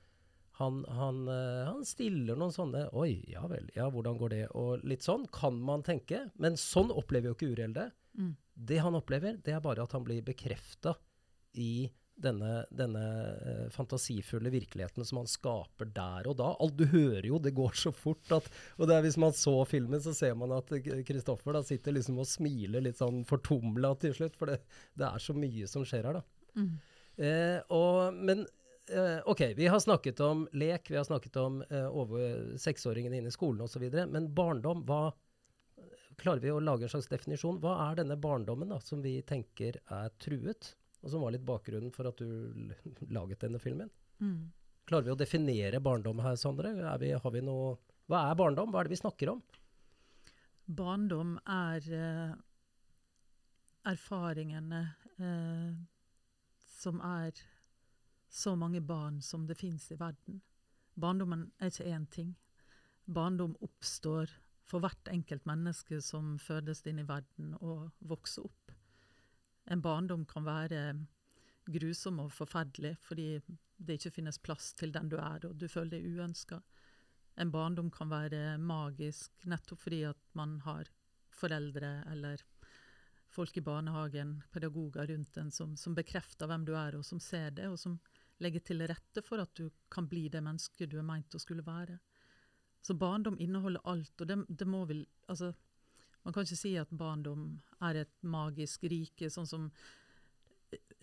[0.58, 4.44] han, han, uh, han stiller noen sånne Oi, ja vel, ja, hvordan går det?
[4.54, 6.28] Og litt sånn kan man tenke.
[6.38, 7.88] Men sånn opplever jo ikke Uriel det.
[8.14, 8.36] Mm.
[8.54, 10.94] Det han opplever, det er bare at han blir bekrefta
[11.58, 13.02] i denne, denne
[13.34, 16.52] eh, fantasifulle virkeligheten som han skaper der og da.
[16.62, 18.48] Alt du hører jo, det går så fort at
[18.78, 20.70] Og det er hvis man så filmen, så ser man at
[21.06, 24.60] Kristoffer da sitter liksom og smiler litt sånn fortumla til slutt, for det,
[24.94, 26.24] det, er så mye som skjer her, da.
[26.54, 26.70] Mm.
[27.14, 28.46] Eh, og, men
[28.90, 33.34] eh, OK, vi har snakket om lek, vi har snakket om eh, over seksåringene inne
[33.34, 33.86] i skolen osv.
[33.90, 35.10] Men barndom, hva
[36.14, 37.56] Klarer vi å lage en slags definisjon?
[37.58, 40.68] Hva er denne barndommen da, som vi tenker er truet?
[41.04, 42.72] Og som var litt bakgrunnen for at du
[43.12, 43.90] laget denne filmen.
[44.24, 44.48] Mm.
[44.88, 46.72] Klarer vi å definere barndom her, Sondre?
[47.00, 47.76] Vi, vi noe,
[48.08, 48.72] hva er barndom?
[48.72, 49.42] Hva er det vi snakker om?
[50.64, 52.34] Barndom er eh,
[53.92, 54.80] erfaringene
[55.20, 55.74] eh,
[56.72, 57.36] som er
[58.32, 60.40] så mange barn som det fins i verden.
[60.94, 62.34] Barndommen er ikke én ting.
[63.04, 64.32] Barndom oppstår
[64.64, 68.63] for hvert enkelt menneske som fødes inn i verden og vokser opp.
[69.70, 70.80] En barndom kan være
[71.72, 73.28] grusom og forferdelig fordi
[73.76, 76.60] det ikke finnes plass til den du er, og du føler deg uønska.
[77.40, 80.90] En barndom kan være magisk nettopp fordi at man har
[81.34, 82.42] foreldre eller
[83.34, 87.50] folk i barnehagen, pedagoger rundt en, som, som bekrefter hvem du er, og som ser
[87.56, 87.96] det, og som
[88.42, 91.64] legger til rette for at du kan bli det mennesket du er meint å skulle
[91.66, 91.98] være.
[92.84, 95.54] Så barndom inneholder alt, og det, det må vel Altså,
[96.24, 97.50] man kan ikke si at barndom
[97.84, 99.68] er et magisk rike, sånn som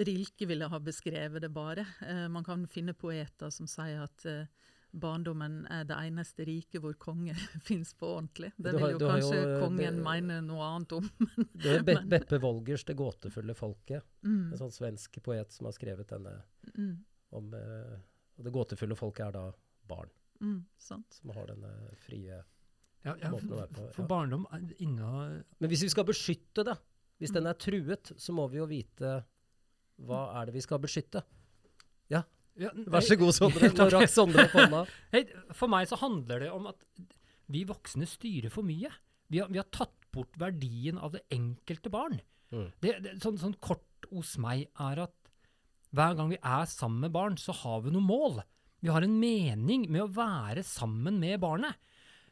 [0.02, 1.86] Rilke ville ha beskrevet det bare.
[2.04, 4.50] Eh, man kan finne poeter som sier at eh,
[4.92, 8.52] barndommen er det eneste riket hvor konger fins på ordentlig.
[8.58, 11.10] Det vil jo kanskje jo, kongen be, mene noe annet om.
[11.64, 14.52] det er Be Beppe Wolgers 'Det gåtefulle folket', mm.
[14.52, 16.36] en sånn svensk poet som har skrevet denne
[16.74, 16.96] mm.
[17.38, 18.00] om eh,
[18.40, 19.46] Og det gåtefulle folket er da
[19.88, 20.10] barn.
[20.42, 21.04] Mm, som
[21.36, 21.70] har denne
[22.02, 22.40] frie
[23.06, 24.46] ja, ja, for, for barndom
[24.78, 26.76] ingen Men hvis vi skal beskytte det,
[27.22, 29.22] hvis den er truet, så må vi jo vite
[30.02, 31.22] hva er det vi skal beskytte.
[32.10, 32.24] Ja,
[32.58, 33.70] ja vær så god, Sondre.
[33.78, 34.84] Nå rakk Sondre opp hånda.
[35.54, 36.82] For meg så handler det om at
[37.52, 38.90] vi voksne styrer for mye.
[39.32, 42.20] Vi har, vi har tatt bort verdien av det enkelte barn.
[42.52, 42.68] Mm.
[42.84, 45.16] Det, det, sånn, sånn kort hos meg er at
[45.96, 48.42] hver gang vi er sammen med barn, så har vi noe mål.
[48.82, 51.78] Vi har en mening med å være sammen med barnet.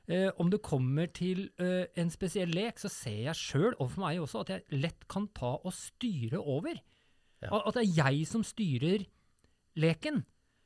[0.09, 4.01] Eh, om det kommer til eh, en spesiell lek, så ser jeg sjøl, og for
[4.07, 6.79] meg også, at jeg lett kan ta og styre over.
[7.43, 7.59] Ja.
[7.61, 9.05] At det er jeg som styrer
[9.77, 10.23] leken.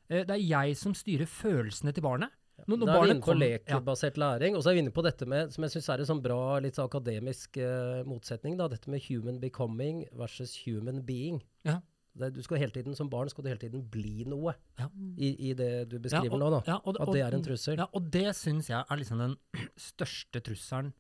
[0.08, 2.32] Eh, det er jeg som styrer følelsene til barnet.
[2.70, 4.22] Nå, da er vi inne på lekbasert ja.
[4.24, 4.56] læring.
[4.56, 6.40] Og så er vi inne på dette med, som jeg syns er en sånn bra,
[6.64, 11.42] litt så akademisk uh, motsetning, da, dette med human becoming versus human being.
[11.68, 11.82] Ja.
[12.14, 14.86] Du skal hele tiden, Som barn skal du hele tiden bli noe ja.
[15.18, 16.50] i, i, det du beskriver ja, og, nå.
[16.54, 17.80] da, ja, og, At det er en trussel.
[17.82, 19.34] Ja, og det syns jeg er liksom den
[19.90, 20.94] største trusselen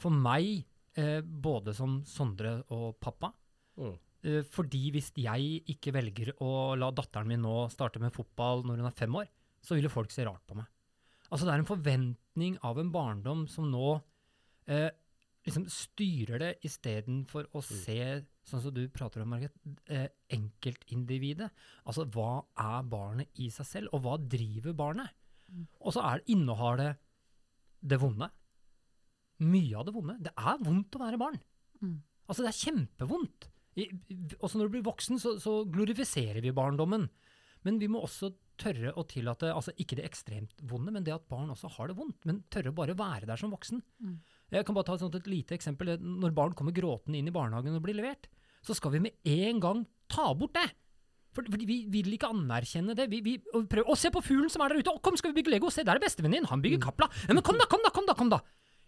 [0.00, 0.66] for meg,
[1.00, 3.32] eh, både som Sondre og pappa.
[3.80, 3.96] Mm.
[4.20, 8.82] Eh, fordi hvis jeg ikke velger å la datteren min nå starte med fotball når
[8.82, 9.30] hun er fem år,
[9.64, 10.68] så vil jo folk se rart på meg.
[11.30, 13.94] Altså Det er en forventning av en barndom som nå
[14.68, 14.90] eh,
[15.46, 17.68] liksom styrer det istedenfor å mm.
[17.68, 18.00] se
[18.50, 19.54] sånn som du prater om, Margaret,
[19.88, 21.48] eh, enkeltindividet.
[21.88, 25.14] Altså hva er barnet i seg selv, og hva driver barnet?
[25.50, 25.64] Mm.
[25.80, 26.90] Og så er, innehar det
[27.80, 28.28] det vonde.
[29.40, 30.18] Mye av det vonde.
[30.20, 31.40] Det er vondt å være barn.
[31.80, 31.96] Mm.
[32.28, 33.48] Altså det er kjempevondt.
[33.80, 33.86] I,
[34.42, 37.06] også når du blir voksen, så, så, glorifiserer vi barndommen.
[37.64, 41.28] Men vi må også tørre å tillate altså ikke det ekstremt vonde, men det at
[41.30, 42.26] barn også har det vondt.
[42.28, 43.80] Men tørre å bare være der som voksen.
[44.04, 44.18] Mm.
[44.50, 45.94] Jeg kan bare ta et, et lite eksempel.
[46.00, 48.28] Når barn kommer gråtende inn i barnehagen og blir levert,
[48.66, 50.68] så skal vi med en gang ta bort det.
[51.30, 53.06] For, for vi vil ikke anerkjenne det.
[53.12, 54.94] Vi, vi prøver, å, se på fuglen som er der ute!
[54.94, 55.70] Å, kom, skal vi bygge Lego?
[55.70, 56.48] Se, der er bestevennen din!
[56.50, 56.86] Han bygger mm.
[56.88, 57.06] Kapla!
[57.28, 58.16] Ja, men kom da, kom da, kom da!
[58.18, 58.40] kom da!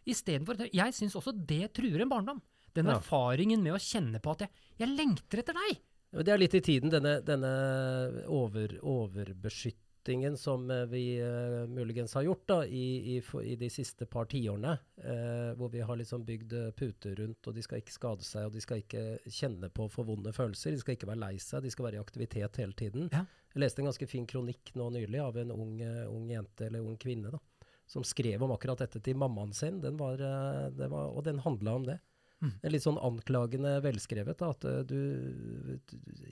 [0.03, 2.43] Istedenfor Jeg syns også det truer en barndom.
[2.75, 2.99] Den ja.
[2.99, 5.83] erfaringen med å kjenne på at jeg, jeg lengter etter deg.
[6.13, 7.53] Det er litt i tiden, denne, denne
[8.29, 13.71] over, overbeskytt flyttingen som eh, vi uh, muligens har gjort da, i, i, i de
[13.71, 17.93] siste par tiårene, uh, hvor vi har liksom bygd puter rundt, og de skal ikke
[17.93, 20.73] skade seg, og de skal ikke kjenne på for vonde følelser.
[20.73, 23.09] De skal ikke være lei seg, de skal være i aktivitet hele tiden.
[23.13, 23.25] Ja.
[23.55, 26.83] Jeg leste en ganske fin kronikk nå nylig av en ung, uh, ung jente, eller
[26.83, 27.39] ung kvinne, da,
[27.87, 30.19] som skrev om akkurat dette til mammaen sin, den var,
[30.79, 32.01] var, og den handla om det.
[32.43, 32.55] Mm.
[32.75, 34.39] Litt sånn anklagende velskrevet.
[34.41, 35.79] Da, at eh, du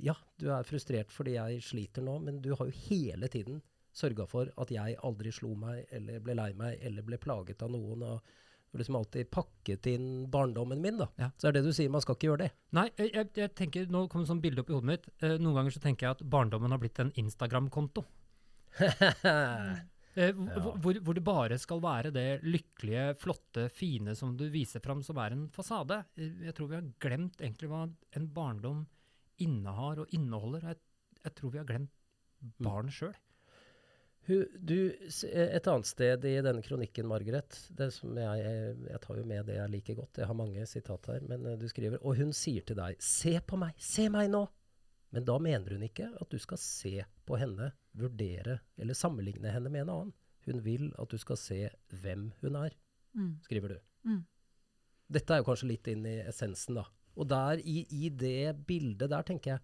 [0.02, 3.60] Ja, du er frustrert fordi jeg sliter nå, men du har jo hele tiden
[3.94, 7.72] sørga for at jeg aldri slo meg, eller ble lei meg, eller ble plaget av
[7.74, 8.02] noen.
[8.06, 8.20] og
[8.78, 10.98] liksom alltid pakket inn barndommen min.
[10.98, 11.08] da.
[11.18, 11.30] Ja.
[11.36, 12.50] Så er det du sier, man skal ikke gjøre det.
[12.76, 15.08] Nei, jeg, jeg tenker, nå kommer sånn bilde opp i hodet mitt.
[15.18, 18.04] Eh, noen ganger så tenker jeg at barndommen har blitt en Instagram-konto.
[20.18, 25.04] Eh, hvor, hvor, det bare skal være det lykkelige, flotte, fine som du viser fram
[25.06, 26.02] som er en fasade.
[26.18, 27.84] Eh, jeg tror vi har glemt egentlig hva
[28.18, 28.84] en barndom
[29.40, 30.72] innehar og inneholder.
[30.72, 30.80] Jeg,
[31.24, 31.94] jeg tror vi har glemt
[32.58, 33.14] barn sjøl.
[34.30, 39.48] Du, et annet sted i denne kronikken, Margaret det som jeg, jeg tar jo med
[39.48, 42.34] det jeg liker godt, jeg har mange sitat her, men eh, du skriver Og hun
[42.36, 43.74] sier til deg 'Se på meg!
[43.80, 44.46] Se meg nå!'
[45.10, 49.70] Men da mener hun ikke at du skal se på henne, vurdere eller sammenligne henne
[49.70, 50.12] med en annen.
[50.46, 51.70] Hun vil at du skal se
[52.02, 52.70] hvem hun er,
[53.14, 53.40] Mm.
[53.42, 53.78] skriver du.
[54.06, 54.24] Mm.
[55.10, 56.84] Dette er jo kanskje litt inn i essensen, da.
[57.18, 59.60] Og der, i, i det bildet der, tenker jeg,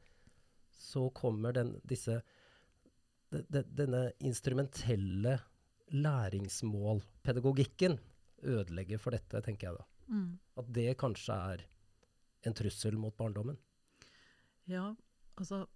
[0.74, 2.18] så kommer den, disse
[3.30, 5.38] de, de, Denne instrumentelle
[5.94, 7.98] læringsmålpedagogikken
[8.42, 9.84] ødelegger for dette, tenker jeg da.
[10.10, 10.38] Mm.
[10.58, 11.62] At det kanskje er
[12.46, 13.56] en trussel mot barndommen.
[14.66, 14.94] Ja,
[15.38, 15.66] altså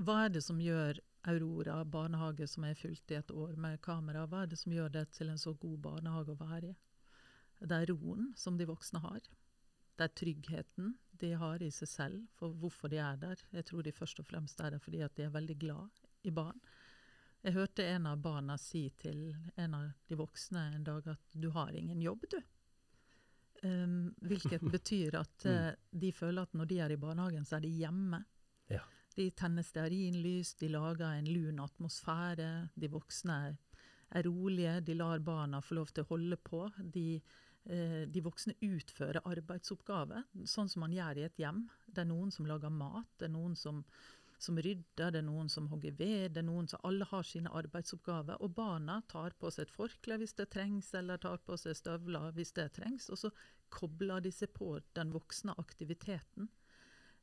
[0.00, 4.24] Hva er det som gjør Aurora barnehage, som er fulgt i et år med kamera,
[4.26, 6.76] hva er det som gjør det til en så god barnehage å være i?
[7.60, 9.20] Det er roen som de voksne har.
[9.96, 13.42] Det er tryggheten de har i seg selv for hvorfor de er der.
[13.52, 16.32] Jeg tror de først og fremst er der fordi at de er veldig glad i
[16.32, 16.56] barn.
[17.44, 19.30] Jeg hørte en av barna si til
[19.60, 22.42] en av de voksne en dag at 'du har ingen jobb, du'.
[23.62, 27.60] Um, hvilket betyr at uh, de føler at når de er i barnehagen, så er
[27.60, 28.24] de hjemme.
[28.70, 28.80] Ja.
[29.16, 32.50] De tenner stearinlys, de lager en lun atmosfære.
[32.78, 33.56] De voksne er,
[34.14, 36.62] er rolige, de lar barna få lov til å holde på.
[36.94, 37.20] De,
[37.66, 41.64] eh, de voksne utfører arbeidsoppgaver, sånn som man gjør i et hjem.
[41.86, 43.82] Det er noen som lager mat, det er noen som,
[44.38, 47.50] som rydder, det er noen som hogger ved, det er noen som Alle har sine
[47.50, 48.38] arbeidsoppgaver.
[48.46, 52.30] Og barna tar på seg et forkle hvis det trengs, eller tar på seg støvler
[52.38, 53.10] hvis det trengs.
[53.10, 53.34] Og så
[53.74, 56.46] kobler de seg på den voksne aktiviteten.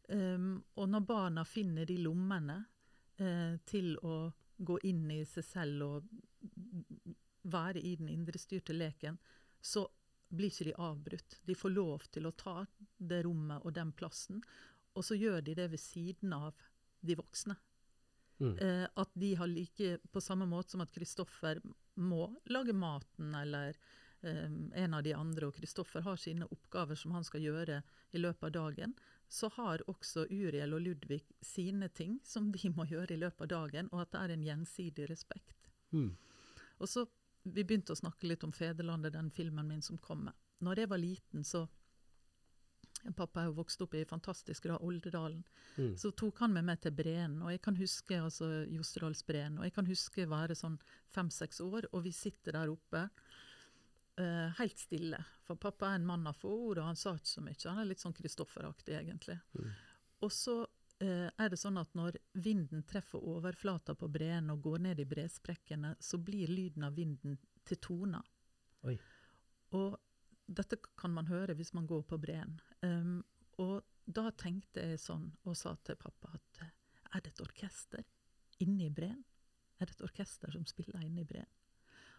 [0.07, 2.61] Um, og når barna finner de lommene
[3.19, 6.07] uh, til å gå inn i seg selv og
[7.47, 9.17] være i den indrestyrte leken,
[9.61, 9.85] så
[10.29, 11.37] blir ikke de avbrutt.
[11.47, 12.61] De får lov til å ta
[12.97, 14.41] det rommet og den plassen,
[14.97, 16.55] og så gjør de det ved siden av
[17.05, 17.57] de voksne.
[18.39, 18.55] Mm.
[18.61, 21.57] Uh, at de har like På samme måte som at Kristoffer
[21.97, 23.77] må lage maten, eller
[24.27, 28.49] en av de andre, og Kristoffer har sine oppgaver som han skal gjøre i løpet
[28.49, 28.95] av dagen,
[29.29, 33.53] så har også Uriel og Ludvig sine ting som de må gjøre i løpet av
[33.53, 35.71] dagen, og at det er en gjensidig respekt.
[35.91, 36.11] Mm.
[36.79, 37.07] Og så,
[37.47, 40.33] Vi begynte å snakke litt om fedrelandet, den filmen min som kommer.
[40.59, 41.61] Når jeg var liten, så
[43.15, 45.43] Pappa er jo vokst opp i fantastisk grad Oldedalen.
[45.77, 45.93] Mm.
[45.99, 49.59] Så tok han med meg til Breen, og jeg kan huske altså Jostedalsbreen.
[49.59, 50.79] Og jeg kan huske være sånn
[51.13, 53.07] fem-seks år, og vi sitter der oppe
[54.19, 55.19] eh, helt stille.
[55.47, 57.59] For pappa er en mann av få ord, og han sa ikke så mye.
[57.65, 59.37] Han er litt sånn Kristoffer-aktig, egentlig.
[59.57, 59.69] Mm.
[60.25, 60.57] Og så
[61.03, 65.07] eh, er det sånn at når vinden treffer overflata på breen og går ned i
[65.09, 68.25] bresprekkene, så blir lyden av vinden til toner.
[68.87, 68.97] Oi.
[69.77, 69.97] Og
[70.47, 72.55] dette kan man høre hvis man går på breen.
[72.81, 73.19] Um,
[73.61, 76.75] og da tenkte jeg sånn, og sa til pappa at eh,
[77.15, 78.03] er det et orkester
[78.63, 79.23] inne i breen?
[79.77, 81.49] Er det et orkester som spiller inne i breen?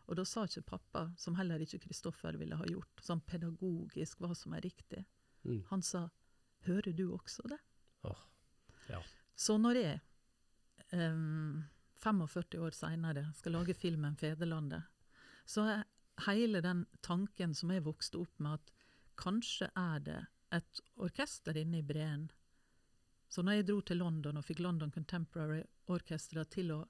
[0.09, 4.33] Og da sa ikke pappa, som heller ikke Kristoffer ville ha gjort, sånn pedagogisk hva
[4.37, 5.03] som er riktig.
[5.45, 5.61] Mm.
[5.69, 6.07] Han sa
[6.69, 7.59] hører du også det?
[8.09, 8.23] Oh,
[8.89, 9.03] ja.
[9.37, 10.01] Så når jeg,
[10.97, 11.67] um,
[12.01, 14.89] 45 år seinere, skal lage filmen 'Fedrelandet',
[15.45, 15.85] så er
[16.27, 18.73] hele den tanken som jeg vokste opp med, at
[19.19, 20.21] kanskje er det
[20.53, 22.31] et orkester inne i Breen.
[23.29, 26.85] Så når jeg dro til London og fikk London Contemporary Orchestra til å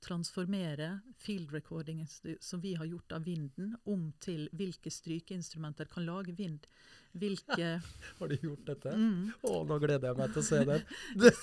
[0.00, 2.08] transformere field recordingen
[2.40, 6.66] som vi har gjort av vinden, om til hvilke strykeinstrumenter kan lage vind.
[7.12, 7.68] Hvilke
[8.20, 8.92] Har de gjort dette?
[8.96, 10.84] mm, Å, nå gleder jeg meg til å se den.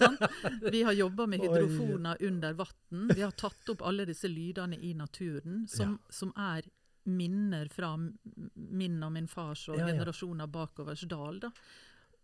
[0.78, 2.18] Vi har jobba med Oi.
[2.30, 3.08] under vann.
[3.14, 6.66] Vi har tatt opp alle disse lydene i naturen, som, som er
[7.08, 9.94] minner fra min og min fars og Ja, ja.
[9.94, 11.40] generasjoner bakovers dal.
[11.44, 11.52] Da.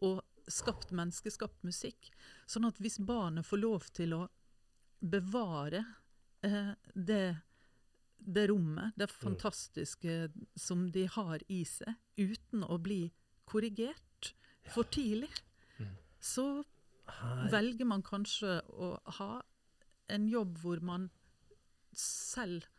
[0.04, 2.10] Og skapt menneskeskapt musikk.
[2.48, 4.24] Sånn at hvis barnet får lov til å
[5.04, 5.84] bevare
[6.44, 7.24] det,
[8.18, 10.30] det rommet, det fantastiske
[10.60, 13.08] som de har i seg, uten å bli
[13.50, 14.34] korrigert
[14.72, 15.32] for tidlig,
[16.24, 16.64] så
[17.08, 19.32] Her, velger man kanskje å ha
[20.14, 21.10] en jobb hvor man
[21.94, 22.70] selv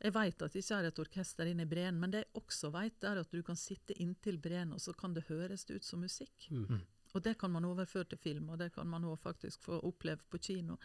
[0.00, 2.68] Jeg vet at det ikke er et orkester inne i breen, men det jeg også
[2.74, 6.02] vet, er at du kan sitte inntil breen, og så kan det høres ut som
[6.04, 6.48] musikk.
[6.50, 6.82] Mm.
[7.14, 10.20] Og det kan man overføre til film, og det kan man òg faktisk få oppleve
[10.28, 10.76] på kino.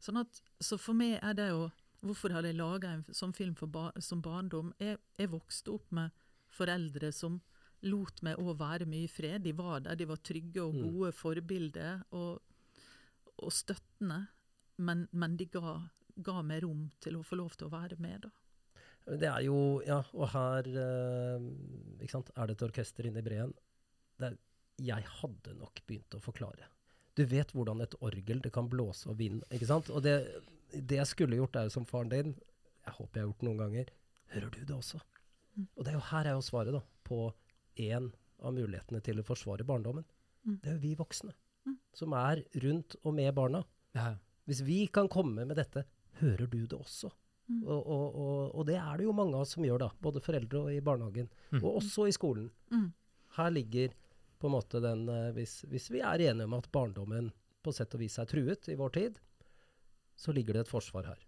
[0.00, 1.66] Sånn at, så for meg er det jo
[2.02, 4.72] Hvorfor hadde jeg laga en sånn film for ba, som barndom?
[4.82, 6.10] Jeg, jeg vokste opp med
[6.52, 7.40] foreldre som
[7.86, 9.42] lot meg òg være mye i fred.
[9.46, 10.82] De var der, de var trygge og Mm.
[10.92, 12.42] gode forbilder og,
[13.38, 14.28] og støttende.
[14.78, 15.76] Men, men de ga,
[16.16, 18.30] ga meg rom til å få lov til å være med, da.
[19.18, 21.46] Det er jo Ja, og her eh,
[22.02, 23.52] ikke sant, er det et orkester inne i breen.
[24.22, 24.36] Er,
[24.78, 26.68] jeg hadde nok begynt å forklare.
[27.18, 29.42] Du vet hvordan et orgel det kan blåse og vind.
[29.50, 29.90] ikke sant?
[29.90, 30.14] Og det,
[30.72, 32.32] det jeg skulle gjort, er jo som faren din
[32.82, 33.90] Jeg håper jeg har gjort det noen ganger.
[34.32, 34.98] Hører du det også?
[35.76, 37.18] Og det er jo her er jo svaret da, på
[37.78, 38.08] én
[38.42, 40.04] av mulighetene til å forsvare barndommen.
[40.46, 40.56] Mm.
[40.62, 41.76] Det er jo vi voksne Mm.
[41.94, 43.60] som er rundt og med barna.
[43.94, 44.16] Ja.
[44.50, 45.84] Hvis vi kan komme med dette,
[46.18, 47.06] hører du det også?
[47.46, 47.60] Mm.
[47.62, 49.90] Og, og, og, og det er det jo mange av oss som gjør, da.
[50.02, 51.28] Både foreldre og i barnehagen.
[51.52, 51.60] Mm.
[51.62, 52.48] Og også i skolen.
[52.72, 52.88] Mm.
[53.36, 53.94] Her ligger
[54.42, 57.30] på en måte den eh, hvis, hvis vi er enige om at barndommen
[57.62, 59.22] på sett og vis er truet i vår tid,
[60.22, 61.24] så ligger det et forsvar her.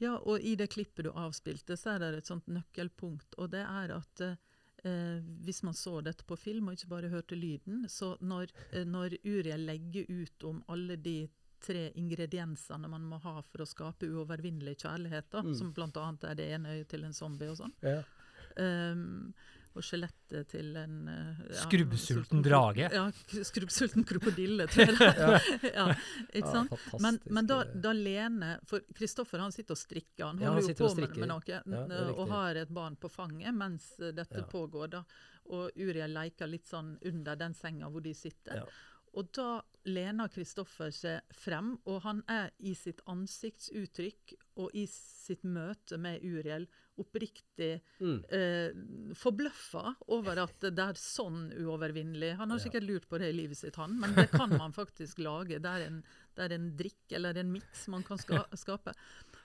[0.00, 3.36] Ja, og i det klippet du avspilte, så er det et sånt nøkkelpunkt.
[3.38, 7.36] Og det er at eh, hvis man så dette på film og ikke bare hørte
[7.36, 11.18] lyden, så når, eh, når Uriel legger ut om alle de
[11.62, 15.54] tre ingrediensene man må ha for å skape uovervinnelig kjærlighet, da, Mm.
[15.54, 16.08] som bl.a.
[16.30, 18.02] er det ene øyet til en zombie og sånn, Ja.
[18.58, 19.32] Um,
[19.74, 22.88] og skjelettet til en uh, ja, Skrubbsulten drage.
[22.92, 23.06] Ja,
[23.48, 25.40] skrubbsulten krokodille, tror jeg.
[25.74, 25.86] ja.
[26.32, 26.98] ikke Ja.
[27.00, 30.72] Men, men da, eh, da Lene For Kristoffer han sitter og strikker, han Ja, holder
[30.74, 34.42] jo på med, med noe, Ja, og har et barn på fanget mens eh, dette
[34.42, 34.48] Ja.
[34.52, 34.88] pågår.
[34.98, 35.04] da.
[35.52, 38.62] Og Uriel leker litt sånn under den senga hvor de sitter.
[38.62, 38.66] Ja.
[39.12, 45.44] Og da lener Kristoffer seg frem, og han er i sitt ansiktsuttrykk og i sitt
[45.44, 46.68] møte med Uriel
[47.00, 48.18] oppriktig Mm.
[48.28, 52.34] eh, forbløffa over at det er sånn uovervinnelig.
[52.36, 55.18] Han har sikkert lurt på det i livet sitt, han, men det kan man faktisk
[55.24, 55.58] lage.
[55.62, 56.02] Det er en,
[56.36, 58.92] det er en drikk eller en miks man kan ska, skape.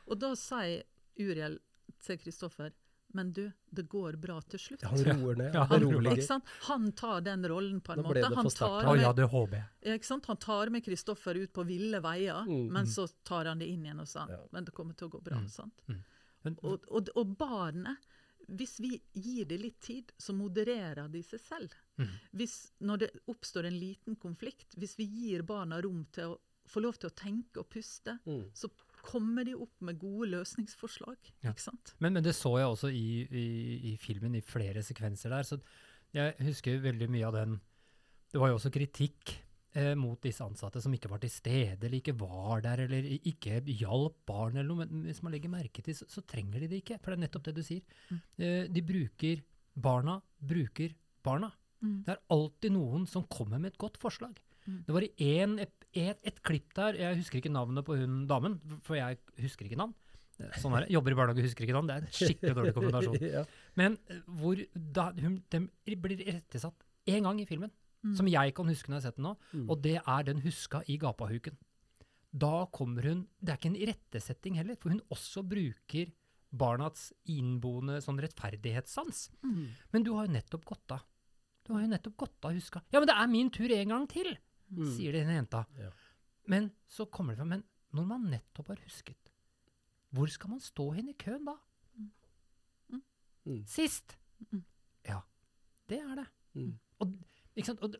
[0.07, 0.83] Og da sier
[1.19, 1.59] Uriel
[2.03, 2.71] til Kristoffer
[3.15, 4.81] men du, det går bra til slutt.
[4.83, 5.53] Han roer ned.
[5.55, 6.07] Ja, han han.
[6.11, 6.43] Ikke sant?
[6.67, 8.19] Han tar den rollen på en måte.
[8.21, 8.51] Han tar, med,
[8.83, 9.95] tar, ja, det håper jeg.
[9.95, 10.25] ikke sant?
[10.27, 12.67] han tar med Kristoffer ut på ville veier, Mm.
[12.75, 14.41] men så tar han det inn igjen og sier Ja.
[14.51, 15.37] men det kommer til å gå bra.
[15.39, 15.47] Mm.
[15.49, 15.81] sant?
[16.47, 18.07] Men, Og, og, og barnet,
[18.47, 21.73] hvis vi gir det litt tid, så modererer de seg selv.
[21.99, 22.11] Mm.
[22.39, 26.37] Hvis, når det oppstår en liten konflikt, hvis vi gir barna rom til å
[26.67, 28.45] få lov til å tenke og puste, Mm.
[28.55, 28.69] så
[29.07, 31.17] kommer de opp med gode løsningsforslag.
[31.43, 31.51] Ja.
[31.53, 31.93] ikke sant?
[31.99, 33.45] Men, men det så jeg også i, i,
[33.91, 35.43] i filmen, i flere sekvenser der.
[35.47, 35.59] Så
[36.15, 37.59] jeg husker veldig mye av den
[38.33, 39.37] Det var jo også kritikk
[39.99, 44.15] mot disse ansatte som ikke var til stede, eller ikke var der, eller ikke hjalp
[44.25, 44.87] barn eller noe.
[44.87, 46.97] Men hvis man legger merke til, så, så trenger de det ikke.
[47.03, 47.83] For det er nettopp det du sier.
[48.09, 48.23] Mm.
[48.41, 49.43] Eh, de bruker
[49.77, 51.51] Barna bruker barna.
[51.83, 52.01] Mm.
[52.07, 54.39] Det er alltid noen som kommer med et godt forslag.
[54.65, 54.79] Mm.
[54.87, 58.25] Det var i en, et, et, et klipp der, jeg husker ikke navnet på hun
[58.29, 58.57] damen,
[58.87, 59.93] for jeg husker ikke navn.
[60.41, 60.93] Eh, Sånn er det.
[60.95, 61.89] Jobber i barnehage, husker ikke navn.
[61.89, 63.19] Det er en skikkelig dårlig kombinasjon.
[63.37, 63.43] ja.
[63.79, 67.71] Men eh, hvor da hun, de blir rettesatt én gang i filmen,
[68.05, 68.15] Mm.
[68.15, 69.69] som jeg kan huske når jeg har sett den nå, Mm.
[69.69, 71.57] og det er den huska i gapahuken.
[72.37, 76.11] Da kommer hun Det er ikke en irettesetting heller, for hun også bruker
[76.53, 79.29] barnas innboende sånn rettferdighetssans.
[79.43, 79.67] Mm.
[79.93, 81.01] Men du har jo nettopp gått av.
[81.65, 82.81] Du har jo nettopp gått av huska.
[82.93, 84.37] Ja, men det er min tur en gang til,
[84.71, 84.85] Mm.
[84.95, 85.65] sier denne jenta.
[85.77, 85.89] Ja.
[86.47, 89.31] Men så kommer det fram, men når man nettopp har husket,
[90.13, 91.57] hvor skal man stå hen i køen da?
[93.45, 93.65] Mm.
[93.65, 94.17] Sist!
[94.53, 94.63] Mm.
[95.07, 95.21] Ja,
[95.89, 96.27] det er det.
[96.55, 96.73] Mm.
[96.99, 97.13] Og,
[97.57, 97.83] ikke sant?
[97.83, 97.97] Og,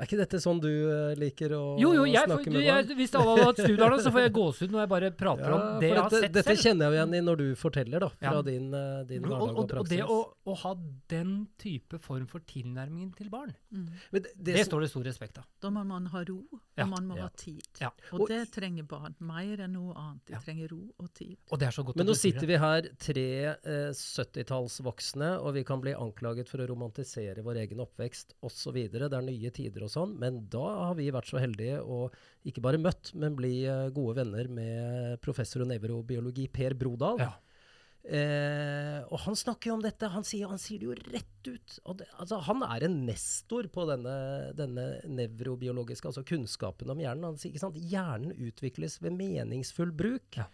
[0.00, 2.86] Er ikke dette sånn du eh, liker å jo, jo, jeg, snakke du, med barn?
[2.88, 5.56] Jo, hvis alle hadde hatt studier, så får jeg gåsehud når jeg bare prater Ja,
[5.58, 6.62] om det jeg har dette, sett dette selv.
[6.64, 8.40] kjenner jeg jo igjen i når du forteller, da, fra Ja.
[8.46, 10.16] din, eh, din Og, hverdag og, og, og det å,
[10.48, 10.72] å ha
[11.12, 13.86] den type form for tilnærming til barn, Mm.
[14.10, 15.44] Men det, det, det står det stor respekt av.
[15.60, 16.40] Da må man ha ro,
[16.78, 16.86] Ja.
[16.86, 17.22] man må Ja.
[17.22, 17.62] ha tid.
[17.80, 17.90] Ja.
[18.12, 20.24] Og Og det trenger barn mer enn noe annet.
[20.26, 20.38] De Ja.
[20.38, 21.36] trenger ro og tid.
[21.50, 23.26] Og det er så godt Men nå sitter vi her, tre
[23.64, 28.74] eh, 70-tallsvoksne, og vi kan bli anklaget for å romantisere vår egen oppvekst osv.
[28.90, 32.10] Det er nye tider og sånn, men da har vi vært så heldige å
[32.46, 37.18] ikke bare møtt, men bli eh, gode venner med professor og nevrobiologi Per Brodal.
[37.18, 37.32] Ja.
[38.00, 41.76] Eh, og han snakker jo om dette, han sier, han sier det jo rett ut.
[41.98, 44.14] Det, altså, han er en nestor på denne,
[44.56, 47.28] denne nevrobiologiske, altså kunnskapen om hjernen.
[47.32, 50.40] Han sier ikke sant, hjernen utvikles ved meningsfull bruk.
[50.40, 50.48] Ja.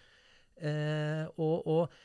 [0.57, 1.97] Eh, og, og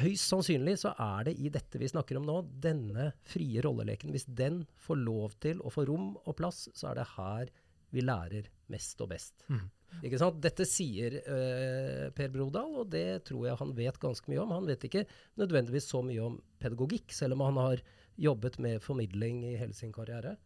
[0.00, 4.12] høyst sannsynlig så er det i dette vi snakker om nå, denne frie rolleleken.
[4.14, 7.54] Hvis den får lov til å få rom og plass, så er det her
[7.94, 9.46] vi lærer mest og best.
[9.52, 9.66] Mm.
[10.04, 10.40] Ikke sant?
[10.42, 14.54] Dette sier uh, Per Brodal, og det tror jeg han vet ganske mye om.
[14.56, 15.06] Han vet ikke
[15.40, 17.84] nødvendigvis så mye om pedagogikk, selv om han har
[18.20, 20.36] jobbet med formidling i hele sin karriere.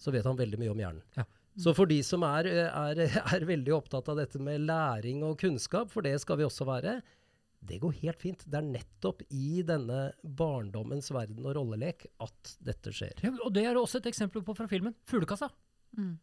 [0.00, 1.04] Så vet han veldig mye om hjernen.
[1.18, 1.26] Ja.
[1.60, 3.00] Så for de som er, er,
[3.36, 7.00] er veldig opptatt av dette med læring og kunnskap, for det skal vi også være,
[7.62, 8.42] det går helt fint.
[8.48, 13.20] Det er nettopp i denne barndommens verden og rollelek at dette skjer.
[13.22, 14.96] Ja, og det er også et eksempel på fra filmen.
[15.06, 15.52] Fuglekassa.
[15.98, 16.16] Mm.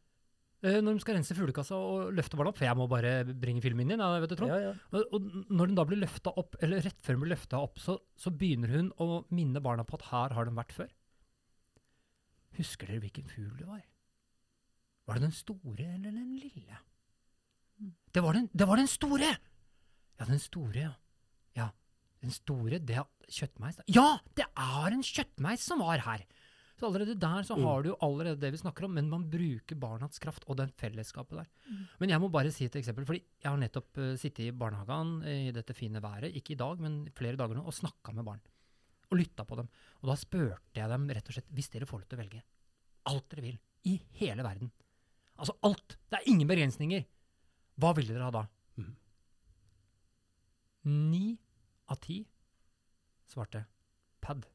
[0.59, 3.63] Eh, når de skal rense fuglekassa og løfte barna opp, for jeg må bare bringe
[3.63, 4.51] filmen inn, ja, vet du, Trond.
[4.51, 5.03] Ja, ja.
[5.15, 7.95] Og når den da blir løfta opp, eller rett før den blir løfta opp, så,
[8.19, 10.91] så begynner hun å minne barna på at her har de vært før.
[12.59, 13.85] Husker dere hvilken fugl det var?
[15.07, 16.81] Var det den store eller den lille?
[18.11, 19.29] Det var den, det var den store!
[20.19, 20.91] Ja, den store, ja.
[21.55, 21.69] Ja,
[22.19, 23.79] den store, det er kjøttmeis.
[23.87, 26.27] Ja, det er en kjøttmeis som var her!
[26.79, 29.75] Så allerede der så har du jo allerede det vi snakker om, men man bruker
[29.75, 31.49] barnas kraft og den fellesskapet der.
[31.99, 35.17] Men jeg må bare si et eksempel, fordi jeg har nettopp eh, sittet i barnehagen
[35.27, 38.27] eh, i dette fine været, ikke i dag, men flere dager nå, og snakka med
[38.29, 38.39] barn.
[39.11, 39.67] Og lytta på dem.
[39.99, 42.43] Og da spurte jeg dem rett og slett, hvis dere får lov til å velge
[43.09, 43.59] alt dere vil,
[43.89, 44.71] i hele verden,
[45.39, 47.05] altså alt, det er ingen begrensninger,
[47.79, 48.45] hva ville dere ha da?
[50.89, 51.35] Ni
[51.91, 52.21] av ti
[53.29, 53.65] svarte
[54.23, 54.45] pad.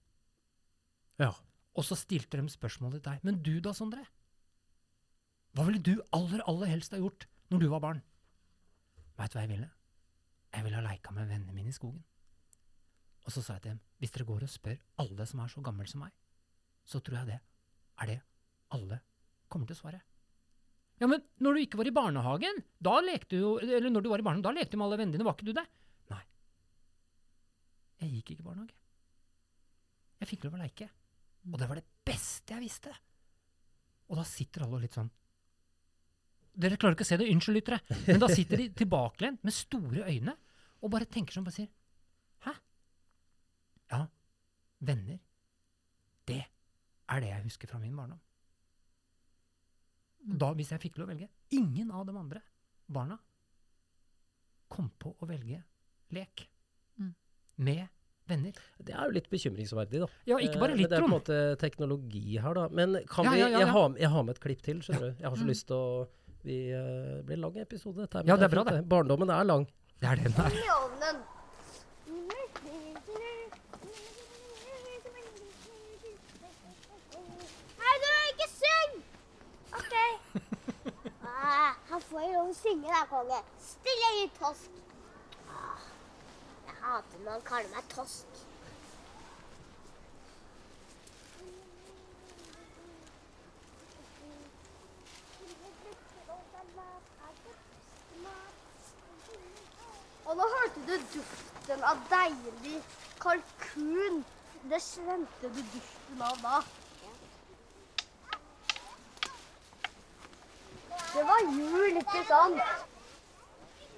[1.21, 1.31] Ja.
[1.75, 3.25] Og så stilte de spørsmålet til deg.
[3.27, 4.05] Men du da, Sondre?
[5.55, 8.03] Hva ville du aller, aller helst ha gjort når du var barn?
[9.19, 9.71] Veit du hva jeg ville?
[10.55, 12.03] Jeg ville ha leika med vennene mine i skogen.
[13.25, 15.63] Og så sa jeg til dem, hvis dere går og spør alle som er så
[15.65, 16.15] gammel som meg,
[16.85, 17.39] så tror jeg det
[18.03, 18.19] er det
[18.75, 18.99] alle
[19.51, 20.01] kommer til å svare.
[21.01, 24.23] Ja, men når du ikke var i barnehagen, da lekte du Eller når du var
[24.23, 25.65] i barnehagen, da lekte du med alle vennene dine, var ikke du det?
[26.13, 26.21] Nei.
[28.03, 28.77] Jeg gikk ikke i barnehage.
[30.23, 30.89] Jeg fikk lov å leke.
[31.53, 32.93] Og det var det beste jeg visste.
[34.09, 35.11] Og da sitter alle litt sånn
[36.55, 40.05] Dere klarer ikke å se det, unnskyld, lyttere, men da sitter de tilbakelent med store
[40.07, 40.37] øyne
[40.85, 41.67] og bare tenker sånn, og sier
[42.47, 42.53] Hæ?
[43.91, 44.05] Ja,
[44.87, 45.19] venner.
[46.31, 48.21] Det er det jeg husker fra min barndom.
[50.25, 51.27] Da, hvis jeg fikk lov å velge
[51.59, 52.41] Ingen av de andre
[52.87, 53.19] barna
[54.73, 55.59] kom på å velge
[56.15, 56.47] lek
[56.97, 57.11] Mm.
[57.67, 57.89] med
[58.29, 58.53] venner.
[58.83, 60.09] Det er jo litt bekymringsverdig, da.
[60.27, 62.69] Ja, ikke bare Eh, litt, men Det er på en måte teknologi her, da.
[62.71, 65.11] Men kan Ja, vi ja, ja, jeg, har, jeg har med et klipp til, skjønner
[65.13, 65.15] du.
[65.21, 65.53] Jeg har så Mm.
[65.53, 66.09] lyst til å
[66.45, 68.25] vi, uh, Det blir lang episode, dette her.
[68.27, 68.89] Ja, det er bra, det.
[68.89, 69.67] Barndommen er lang.
[70.01, 70.51] Det er den der.
[70.53, 71.23] I ovnen.
[77.79, 78.95] Hei, du, ikke syng!
[79.79, 79.95] OK.
[81.45, 83.39] Ah, Han får jo lov å synge, da, konge.
[83.61, 84.71] Stille i tosk.
[86.85, 88.27] Han kaller meg tosk.
[100.25, 102.79] Og nå hørte du duften av deilig
[103.25, 104.23] kalkun.
[104.69, 106.63] Det kjente du duften av da.
[111.15, 112.89] Det var jul, ikke sant?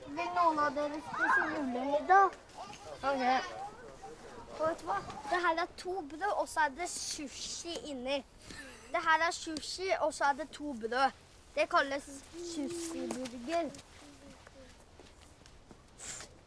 [0.06, 2.45] Vil noen av dere spise julemiddag?
[3.06, 3.22] Ok.
[4.56, 4.96] Og vet du hva?
[5.30, 8.16] Det her er to brød, og så er det sushi inni.
[8.92, 11.12] Det her er sushi, og så er det to brød.
[11.54, 13.70] Det kalles sushiburger.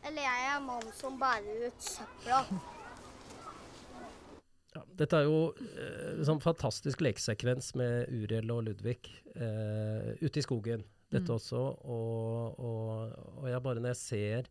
[0.07, 2.43] Eller jeg er mannen som bærer ut søpla.
[4.75, 8.99] Ja, dette er jo eh, sånn fantastisk lekesekvens med Uriel og Ludvig
[9.33, 10.85] eh, ute i skogen.
[11.09, 11.61] Dette også.
[11.89, 14.49] Og, og, og jeg bare når jeg ser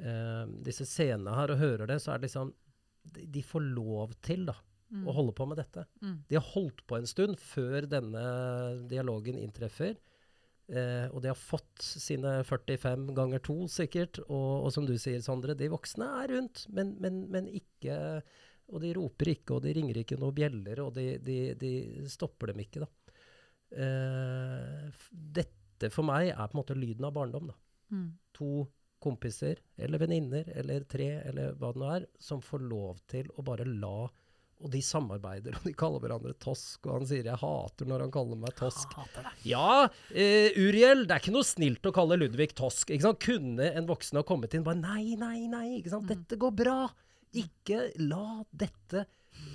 [0.00, 2.54] eh, disse scenene her og hører det, så er det liksom
[3.00, 4.54] De, de får lov til da,
[5.08, 5.86] å holde på med dette.
[6.02, 6.16] Mm.
[6.28, 8.24] De har holdt på en stund før denne
[8.90, 9.94] dialogen inntreffer.
[10.70, 14.20] Eh, og de har fått sine 45 ganger to, sikkert.
[14.28, 17.96] Og, og som du sier, Sondre, de voksne er rundt, men, men, men ikke
[18.70, 21.72] Og de roper ikke, og de ringer ikke noen bjeller, og de, de, de
[22.10, 23.16] stopper dem ikke, da.
[23.82, 27.56] Eh, dette for meg er på en måte lyden av barndom, da.
[27.90, 28.12] Mm.
[28.38, 28.68] To
[29.02, 33.44] kompiser, eller venninner, eller tre, eller hva det nå er, som får lov til å
[33.46, 34.10] bare la
[34.60, 38.10] Og de samarbeider, og de kaller hverandre Tosk, og han sier 'jeg hater når han
[38.12, 38.92] kaller meg Tosk'.
[39.48, 42.90] Ja, uh, Uriel, det er ikke noe snilt å kalle Ludvig Tosk.
[42.90, 43.22] Ikke sant?
[43.24, 46.12] Kunne en voksen ha kommet inn bare Nei, nei, nei, ikke sant?
[46.12, 46.82] dette går bra.
[47.32, 49.06] Ikke la dette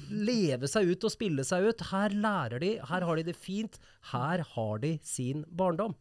[0.10, 1.86] leve seg ut og spille seg ut.
[1.92, 3.78] Her lærer de, her har de det fint.
[4.12, 5.96] Her har de sin barndom.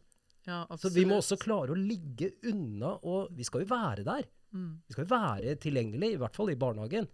[0.45, 4.27] Ja, Så vi må også klare å ligge unna, og vi skal jo være der.
[4.55, 4.71] Mm.
[4.85, 7.07] Vi skal jo være tilgjengelig, i hvert fall i barnehagen.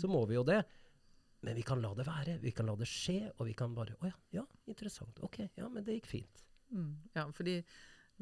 [0.00, 0.60] Så må vi jo det.
[1.46, 2.38] Men vi kan la det være.
[2.42, 5.20] Vi kan la det skje, og vi kan bare Å ja, ja, interessant.
[5.22, 6.42] Ok, ja, men det gikk fint.
[6.74, 7.60] Mm, ja, fordi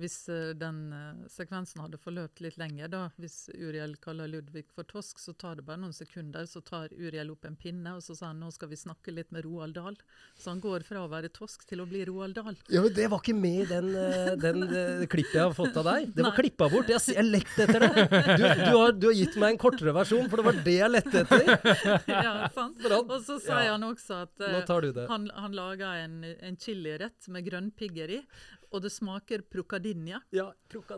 [0.00, 4.86] hvis eh, den eh, sekvensen hadde forløpt litt lenger, da, hvis Uriel kaller Ludvig for
[4.90, 8.16] tosk, så tar det bare noen sekunder, så tar Uriel opp en pinne, og så
[8.18, 9.98] sa han nå skal vi snakke litt med Roald Dahl.
[10.34, 12.58] Så han går fra å være tosk til å bli Roald Dahl.
[12.74, 14.66] Ja, men Det var ikke med i den, eh, den
[15.10, 16.10] klippet jeg har fått av deg.
[16.16, 16.90] Det var klippa bort.
[16.90, 18.08] Jeg, har jeg lette etter det.
[18.34, 20.90] Du, du, har, du har gitt meg en kortere versjon, for det var det jeg
[20.90, 21.54] lette etter.
[22.10, 22.82] ja, sant?
[22.82, 23.76] Og så sier ja.
[23.76, 25.06] han også at det.
[25.06, 28.20] han, han laga en, en chilirett med grønnpigger i.
[28.74, 30.18] og det smaker prokadinja.
[30.34, 30.48] Ja.
[30.74, 30.88] Og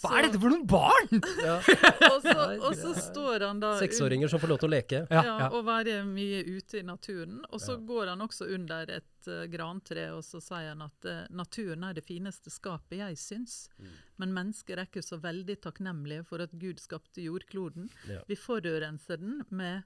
[0.00, 1.10] Hva er dette for noen barn?!
[1.42, 1.58] Ja.
[2.12, 5.02] og så, og så står han da Seksåringer som får lov til å leke.
[5.12, 7.42] Ja, ja, og være mye ute i naturen.
[7.50, 7.82] Og så Ja.
[7.92, 11.96] går han også under et uh, grantre, og så sier han at uh, naturen er
[11.98, 13.58] det fineste skapet jeg syns.
[13.78, 13.90] Mm.
[14.22, 17.90] Men mennesker er ikke så veldig takknemlige for at Gud skapte jordkloden.
[18.08, 18.22] Ja.
[18.28, 19.82] Vi forurenser den med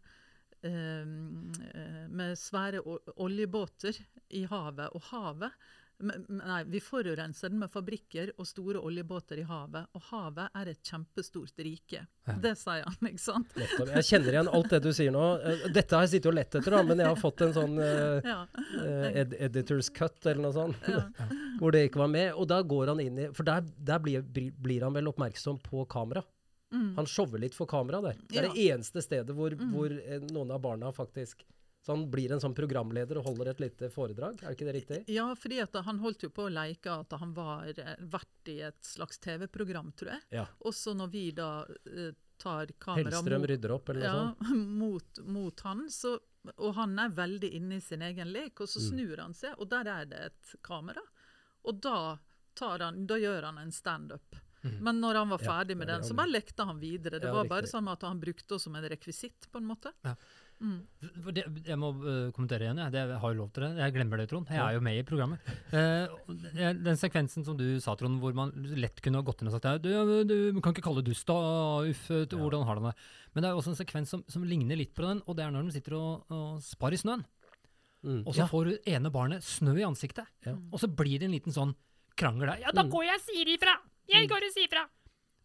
[0.66, 1.06] eh,
[2.08, 2.80] med svære
[3.16, 3.96] oljebåter
[4.28, 4.88] i havet.
[4.94, 5.52] Og havet
[5.98, 9.86] Nei, vi forurenser den med fabrikker og store oljebåter i havet.
[9.96, 12.02] Og havet er et kjempestort rike.
[12.42, 13.54] Det sier han, ikke sant?
[13.56, 13.92] Nettopp.
[13.94, 15.24] Jeg kjenner igjen alt det du sier nå.
[15.40, 17.78] Eh, Dette har jeg sittet og lett etter, da, men jeg har fått en sånn
[17.80, 18.38] uh, Ja.
[19.22, 21.06] ed editor's cut eller noe sånt, Ja.
[21.62, 22.32] hvor det ikke var med.
[22.36, 25.86] Og da går han inn i For der, der blir, blir- han vel oppmerksom på
[25.88, 26.20] kamera.
[26.74, 26.90] Mm.
[26.98, 28.16] Han shower litt for kamera der.
[28.28, 31.46] Det er det eneste stedet hvor, hvor eh, noen av barna faktisk
[31.86, 34.96] Så han blir en sånn programleder og holder et lite foredrag, er ikke det riktig?
[35.14, 38.56] Ja, fordi at han holdt jo på å leke at han var eh, vært i
[38.66, 40.24] et slags TV-program, tror jeg.
[40.40, 40.46] Ja.
[40.66, 41.50] Også når vi da
[41.86, 42.10] eh,
[42.42, 44.66] tar kamera Hellstrøm rydder opp, eller noe ja, sånt.
[44.82, 46.16] mot, mot han, så,
[46.56, 48.88] og han er veldig inne i sin egen lek, og så Mm.
[48.90, 51.06] snur han seg, og der er det et kamera.
[51.70, 52.18] Og da,
[52.58, 54.34] tar han, da gjør han en standup.
[54.82, 57.20] Men når han var ferdig Ja, med den, så bare lekte han videre.
[57.22, 57.50] Det Ja, var riktig.
[57.54, 59.92] bare sånn at han brukte oss som en rekvisitt, på en måte.
[60.58, 62.92] For Det, jeg må uh, kommentere igjen, jeg.
[62.94, 63.70] Det, jeg har jo lov til det.
[63.82, 64.48] Jeg glemmer det, Trond.
[64.50, 65.50] Jeg er jo med i programmet.
[65.72, 66.06] Uh,
[66.56, 69.84] den sekvensen som du sa, Trond, hvor man lett kunne ha gått inn og sagt
[69.84, 69.90] du,
[70.24, 71.36] du, kan ikke kalle det dust, da.
[71.84, 72.24] Uff, ja.
[72.32, 72.94] hvordan har du det?
[73.34, 75.52] Men det er også en sekvens som, som ligner litt på den, og det er
[75.52, 77.26] når de sitter og, og spar i snøen.
[78.06, 78.22] Mm.
[78.24, 80.28] Og så får du ene barnet snø i ansiktet.
[80.46, 80.54] Ja.
[80.72, 81.74] Og så blir det en liten sånn
[82.16, 82.62] krangel der.
[82.64, 82.92] Ja, da Mm.
[82.94, 83.74] går jeg og sier ifra!
[84.08, 84.86] Jeg går og sier ifra!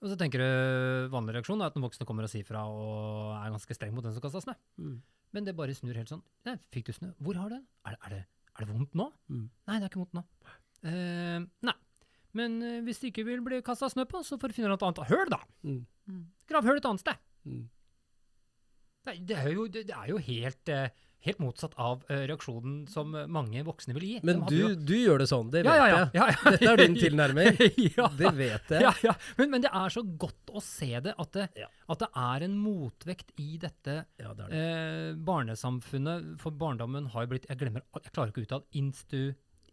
[0.02, 3.36] Og så tenker du vanlig reaksjon er at den voksne kommer og sier fra og
[3.38, 4.56] er ganske streng mot den som kaster snø.
[4.82, 4.96] Mm.
[5.32, 6.24] Men det bare snur helt sånn.
[6.48, 7.12] Nei, fikk du snø?
[7.22, 7.68] Hvor har du den?
[7.86, 8.26] Er, det- er,
[8.58, 9.06] er det vondt nå?
[9.30, 9.46] Mm.
[9.70, 10.24] Nei, det er ikke vondt nå.
[10.82, 11.76] Uh, nei.
[12.34, 14.88] Men uh, hvis det ikke vil bli kasta snø på, så får du finne et
[14.88, 15.40] annet høl, da.
[15.68, 16.26] Mm.
[16.50, 17.22] Grav høl et annet sted.
[17.46, 17.62] Mm.
[19.06, 20.90] Det, er- det, er, jo, det, det er jo helt, eh,
[21.26, 24.14] helt motsatt av eh, reaksjonen som eh, mange voksne vil gi.
[24.26, 26.40] Men du, jo- du gjør det sånn, det vet ja, ja, ja, jeg.
[26.56, 27.60] Dette er din tilnærming.
[27.98, 28.08] ja.
[28.18, 28.82] Det vet jeg.
[28.88, 29.14] Ja, ja.
[29.38, 32.58] Men, men det er så godt å se det, at det, at det er en
[32.64, 34.50] motvekt i dette det det.
[34.58, 36.34] eh, barnesamfunnet.
[36.42, 39.22] For barndommen har jo blitt Jeg glemmer, jeg klarer ikke å uttale instu...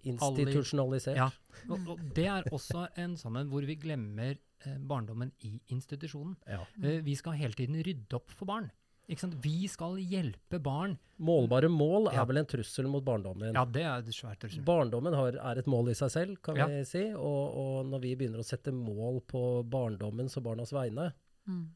[0.09, 1.17] Institusjonalisert.
[1.19, 1.27] Ja.
[1.69, 6.37] Og, og det er også en sånn en hvor vi glemmer eh, barndommen i institusjonen.
[6.49, 8.71] Eh, vi skal hele tiden rydde opp for barn.
[9.09, 9.37] Ikke sant?
[9.41, 10.99] Vi skal hjelpe barn.
[11.19, 12.25] Målbare mål er Ja.
[12.29, 13.55] vel en trussel mot barndommen.
[13.55, 14.63] Ja, det er et svært trussel.
[14.65, 16.67] Barndommen har, er et mål i seg selv, kan Ja.
[16.67, 17.07] vi si.
[17.15, 21.13] Og, og når vi begynner å sette mål på barndommens og barnas vegne,
[21.49, 21.71] Mm.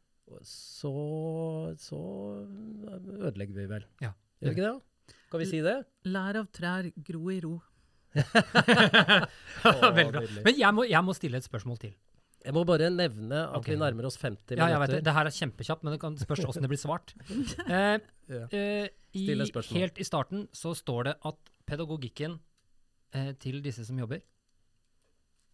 [0.44, 0.92] så,
[1.80, 1.98] så
[3.24, 3.84] ødelegger vi vel.
[4.02, 4.12] Ja.
[4.42, 5.14] Gjør vi ikke det?
[5.30, 5.78] Kan vi si det?
[6.04, 7.62] Lær av trær, gro i ro.
[9.64, 10.22] Veldig bra.
[10.44, 11.94] Men jeg må, jeg må stille et spørsmål til.
[12.42, 13.74] Jeg må bare nevne at okay.
[13.74, 14.96] vi nærmer oss 50 Ja, jeg vet det.
[14.96, 15.04] minutter.
[15.06, 17.14] Det her er kjempekjapt, men det kan spørs åssen det blir svart.
[17.68, 17.98] Eh,
[18.32, 18.46] Ja.
[18.54, 19.26] eh, i,
[19.74, 22.38] helt i starten så står det at pedagogikken
[23.12, 24.22] eh, til disse som jobber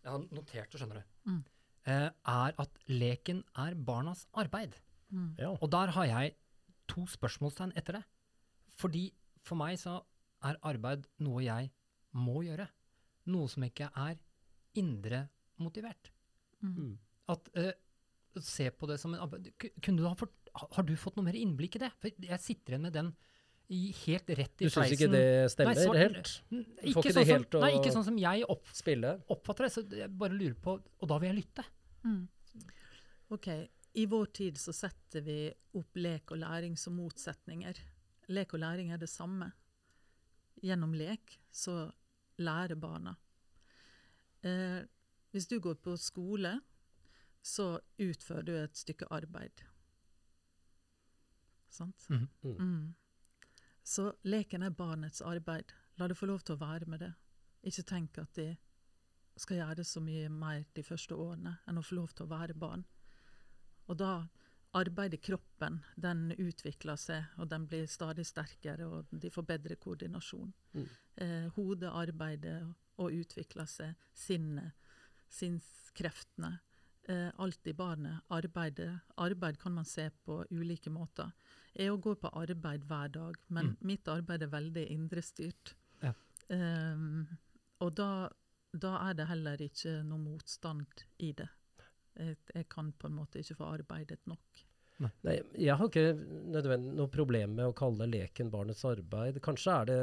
[0.05, 1.31] Jeg har notert det, skjønner du.
[1.31, 1.41] Mm.
[1.89, 4.77] Eh, er at leken er barnas arbeid.
[5.11, 5.35] Mm.
[5.39, 5.55] Ja.
[5.61, 6.37] Og der har jeg
[6.89, 8.05] to spørsmålstegn etter det.
[8.79, 9.09] Fordi
[9.43, 9.99] for meg så
[10.45, 11.71] er arbeid noe jeg
[12.15, 12.69] må gjøre.
[13.33, 14.17] Noe som ikke er
[14.79, 15.27] indre
[15.59, 16.13] motivert.
[16.63, 16.97] Mm.
[17.29, 17.73] At eh,
[18.43, 19.45] Se på det som en
[19.81, 20.33] Kunne du ha fått,
[20.75, 21.91] Har du fått noe mer innblikk i det?
[22.03, 23.13] For jeg sitter igjen med den
[23.71, 26.31] i, helt rett i Du syns ikke det stemmer Nei, svart- helt?
[26.51, 28.71] Mm, får Ikke, ikke det sånn som, å- nei, ikke sånn som jeg opp,
[29.37, 29.73] oppfatter det.
[29.75, 31.65] Så jeg bare lurer på Og da vil jeg lytte.
[32.05, 32.29] Mm.
[33.31, 33.49] Ok,
[33.95, 35.39] I vår tid så setter vi
[35.77, 37.77] opp lek og læring som motsetninger.
[38.29, 39.53] Lek og læring er det samme.
[40.65, 41.93] Gjennom lek så
[42.39, 43.17] lærer barna.
[44.43, 44.83] Eh,
[45.31, 46.61] hvis du går på skole,
[47.43, 49.65] så utfører du et stykke arbeid.
[51.69, 52.07] Sant?
[52.09, 52.29] Mhm.
[52.43, 52.57] Mm.
[52.59, 52.95] Mm.
[53.85, 55.73] Så leken er barnets arbeid.
[55.97, 57.13] La det få lov til å være med det.
[57.63, 58.57] Ikke tenk at de
[59.39, 62.55] skal gjøre så mye mer de første årene enn å få lov til å være
[62.59, 62.85] barn.
[63.89, 64.27] Og da
[64.77, 70.53] arbeider kroppen, den utvikler seg, og den blir stadig sterkere, og de får bedre koordinasjon.
[70.75, 70.89] Mm.
[71.17, 72.67] Eh, hodet arbeider
[72.99, 74.77] og utvikler seg, sinnet,
[75.29, 76.59] sinnskreftene.
[77.09, 78.99] Eh, alt i barnet arbeider.
[79.17, 81.31] Arbeid kan man se på ulike måter.
[81.73, 85.75] Jeg òg går på arbeid hver dag, men mitt arbeid er veldig indrestyrt.
[86.03, 86.13] Ja.
[86.49, 87.29] Um,
[87.85, 88.29] og da,
[88.73, 91.49] da er det heller ikke noe motstand i det.
[92.19, 94.65] Jeg, jeg kan på en måte ikke få arbeidet nok.
[94.99, 96.17] Nei, jeg har ikke
[96.51, 99.39] nødvendig noe problem med å kalle leken barnets arbeid.
[99.45, 100.01] Kanskje er det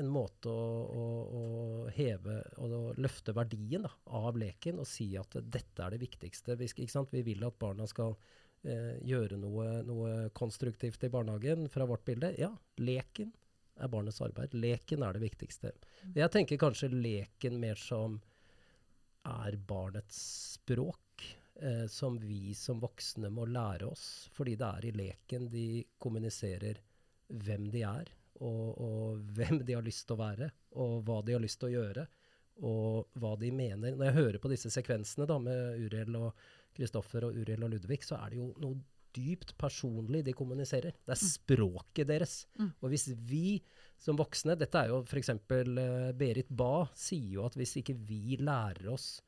[0.00, 1.06] en måte å, å,
[1.40, 1.44] å
[1.94, 6.56] heve og å løfte verdien da, av leken og si at dette er det viktigste.
[6.60, 6.70] Vi?
[7.10, 8.16] Vi vil at barna skal
[8.64, 12.32] eh, gjøre noe, noe konstruktivt i barnehagen fra vårt bilde.
[12.40, 13.32] Ja, leken
[13.80, 14.54] er barnets arbeid.
[14.56, 15.72] Leken er det viktigste.
[16.16, 18.18] Jeg tenker kanskje leken mer som
[19.28, 20.20] er barnets
[20.56, 21.26] språk,
[21.60, 24.28] eh, som vi som voksne må lære oss.
[24.36, 25.66] Fordi det er i leken de
[26.00, 26.80] kommuniserer
[27.30, 28.10] hvem de er,
[28.40, 31.70] og, og hvem de har lyst til å være, og hva de har lyst til
[31.70, 32.06] å gjøre,
[32.66, 33.96] og hva de mener.
[33.96, 38.02] Når jeg hører på disse sekvensene da, med Uriel og Kristoffer og Uriel og Ludvig,
[38.04, 38.80] så er det jo noe
[39.16, 40.94] dypt personlig de kommuniserer.
[41.06, 42.44] Det er språket deres.
[42.60, 42.70] Mm.
[42.78, 43.58] Og hvis vi
[44.00, 45.32] som voksne Dette er jo f.eks.
[45.50, 49.18] Uh, Berit Bae sier jo at hvis ikke vi lærer oss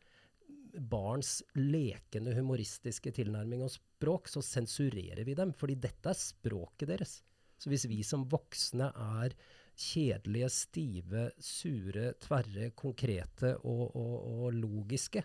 [0.72, 5.52] barns lekende, humoristiske tilnærming og språk, så sensurerer vi dem.
[5.56, 7.18] Fordi dette er språket deres.
[7.62, 9.36] Så hvis vi som voksne er
[9.78, 15.22] kjedelige, stive, sure, tverre, konkrete og, og, og logiske,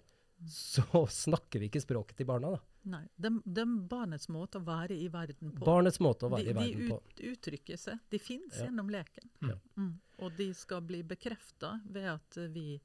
[0.54, 2.60] så snakker vi ikke språket til barna, da.
[2.88, 5.66] Nei, det er barnets måte å være i verden på.
[5.68, 7.00] Barnets måte å være de, i verden de på.
[7.02, 8.04] ut, uttrykker seg.
[8.14, 8.68] De fins Ja.
[8.70, 9.32] gjennom leken.
[9.44, 9.58] Ja.
[9.76, 9.96] Mm.
[10.24, 12.78] Og de skal bli bekrefta ved at vi,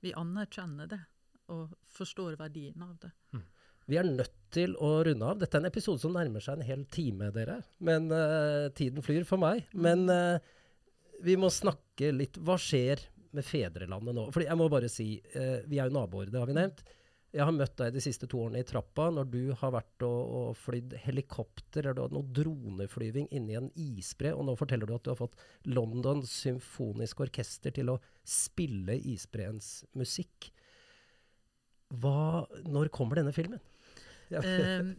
[0.00, 1.02] vi anerkjenner det
[1.52, 3.12] og forstår verdien av det.
[3.90, 5.38] Vi er nødt til å runde av.
[5.40, 7.60] Dette er en episode som nærmer seg en hel time, dere.
[7.84, 9.64] Men uh, tiden flyr for meg.
[9.72, 10.38] Men uh,
[11.22, 14.26] vi må snakke litt Hva skjer med fedrelandet nå?
[14.34, 16.84] Fordi jeg må bare si, uh, vi er jo naboer, det har vi nevnt.
[17.32, 20.32] Jeg har møtt deg de siste to årene i trappa når du har vært og,
[20.36, 24.92] og flydd helikopter eller du hatt noe droneflyving inni en isbre, og nå forteller du
[24.98, 25.38] at du har fått
[25.72, 27.96] London Symfonisk Orkester til å
[28.28, 30.50] spille isbreens musikk.
[32.04, 33.64] Hva, når kommer denne filmen?
[34.32, 34.42] Ja.
[34.42, 34.92] Eh,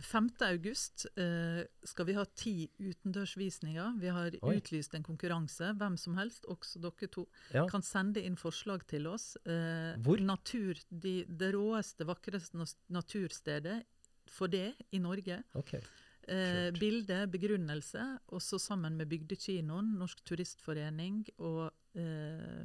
[0.00, 0.30] 5.
[0.46, 3.98] august eh, skal vi ha ti utendørsvisninger.
[4.00, 4.54] Vi har Oi.
[4.56, 5.74] utlyst en konkurranse.
[5.76, 7.66] Hvem som helst, også dere to, Ja.
[7.68, 9.36] kan sende inn forslag til oss.
[9.44, 10.20] Eh, Hvor?
[10.24, 12.56] Natur, de, det råeste, vakreste
[12.88, 13.82] naturstedet
[14.26, 15.42] for det i Norge.
[15.54, 15.80] Okay.
[16.28, 22.64] Eh, bilde, begrunnelse, også sammen med Bygdekinoen, Norsk Turistforening og eh,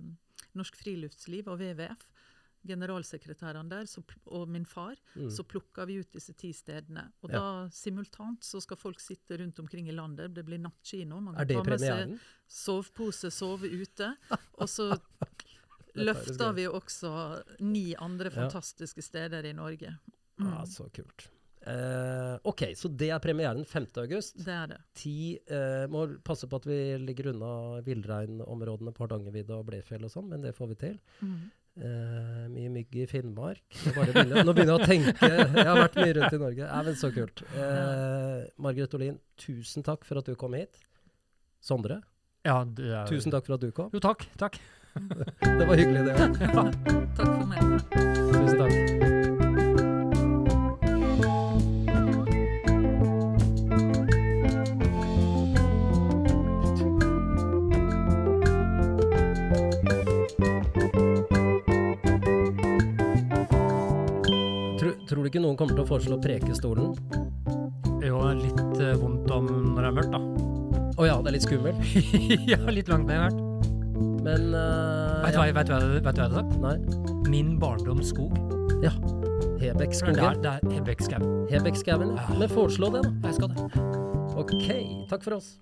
[0.56, 2.06] Norsk Friluftsliv og WWF,
[2.68, 5.30] generalsekretærene der, så, og min far, Mm.
[5.30, 7.12] så plukka vi ut disse ti stedene.
[7.24, 7.40] Og Ja.
[7.40, 10.34] da simultant så skal folk sitte rundt omkring i landet.
[10.34, 11.22] Det blir nattkino.
[11.22, 14.16] Man kan ta med seg sovepose, sove ute.
[14.60, 14.98] Og så
[15.96, 17.12] løfter vi også
[17.62, 18.36] ni andre Ja.
[18.50, 19.98] fantastiske steder i Norge.
[20.40, 21.30] Mm, Ja, så kult.
[21.68, 23.88] Uh, ok, så det er premieren 5.
[23.98, 24.36] august.
[24.38, 24.78] det er det.
[24.94, 30.12] Ti uh, Må passe på at vi ligger unna villreinområdene på Hardangervidda og Blefjell og
[30.12, 31.00] sånn, men det får vi til.
[31.24, 31.52] Mm.
[31.76, 33.64] Eh, mye mygg i Finnmark.
[33.84, 35.28] Begynner, nå begynner jeg å tenke.
[35.28, 36.70] Jeg har vært mye rundt i Norge.
[36.70, 37.44] Ja, men Så kult.
[37.52, 40.80] Uh, Margaret Olin, tusen takk for at du kom hit.
[41.66, 42.00] Sondre,
[42.46, 43.90] Ja, det er tusen takk for at du kom.
[43.92, 44.28] Jo, takk.
[44.40, 44.60] Takk.
[45.44, 46.38] Det var hyggelig, det òg.
[47.18, 47.84] Takk for meg.
[47.92, 49.15] Tusen takk.
[65.36, 66.94] Ikke noen kommer til å foreslå Prekestolen?
[68.06, 70.22] Jo, er litt eh, vondt om når det er mørkt, da.
[70.96, 71.82] Å ja, det er litt skummelt.
[72.54, 73.42] ja, litt langt ned hvert.
[74.26, 76.56] Men uh, du hva, vet du hva jeg hadde sagt?
[76.64, 76.78] Nei.
[77.28, 78.32] Min barndoms skog.
[78.80, 78.94] Det
[79.60, 80.24] Hebekksskogen.
[80.24, 81.30] er, det er Hebbekkskauen.
[81.52, 82.26] Hebekksskauen, ja.
[82.30, 82.40] Ja.
[82.40, 83.14] Men foreslå det, da.
[83.28, 83.86] Jeg skal det.
[84.40, 84.68] OK.
[85.12, 85.56] Takk for oss.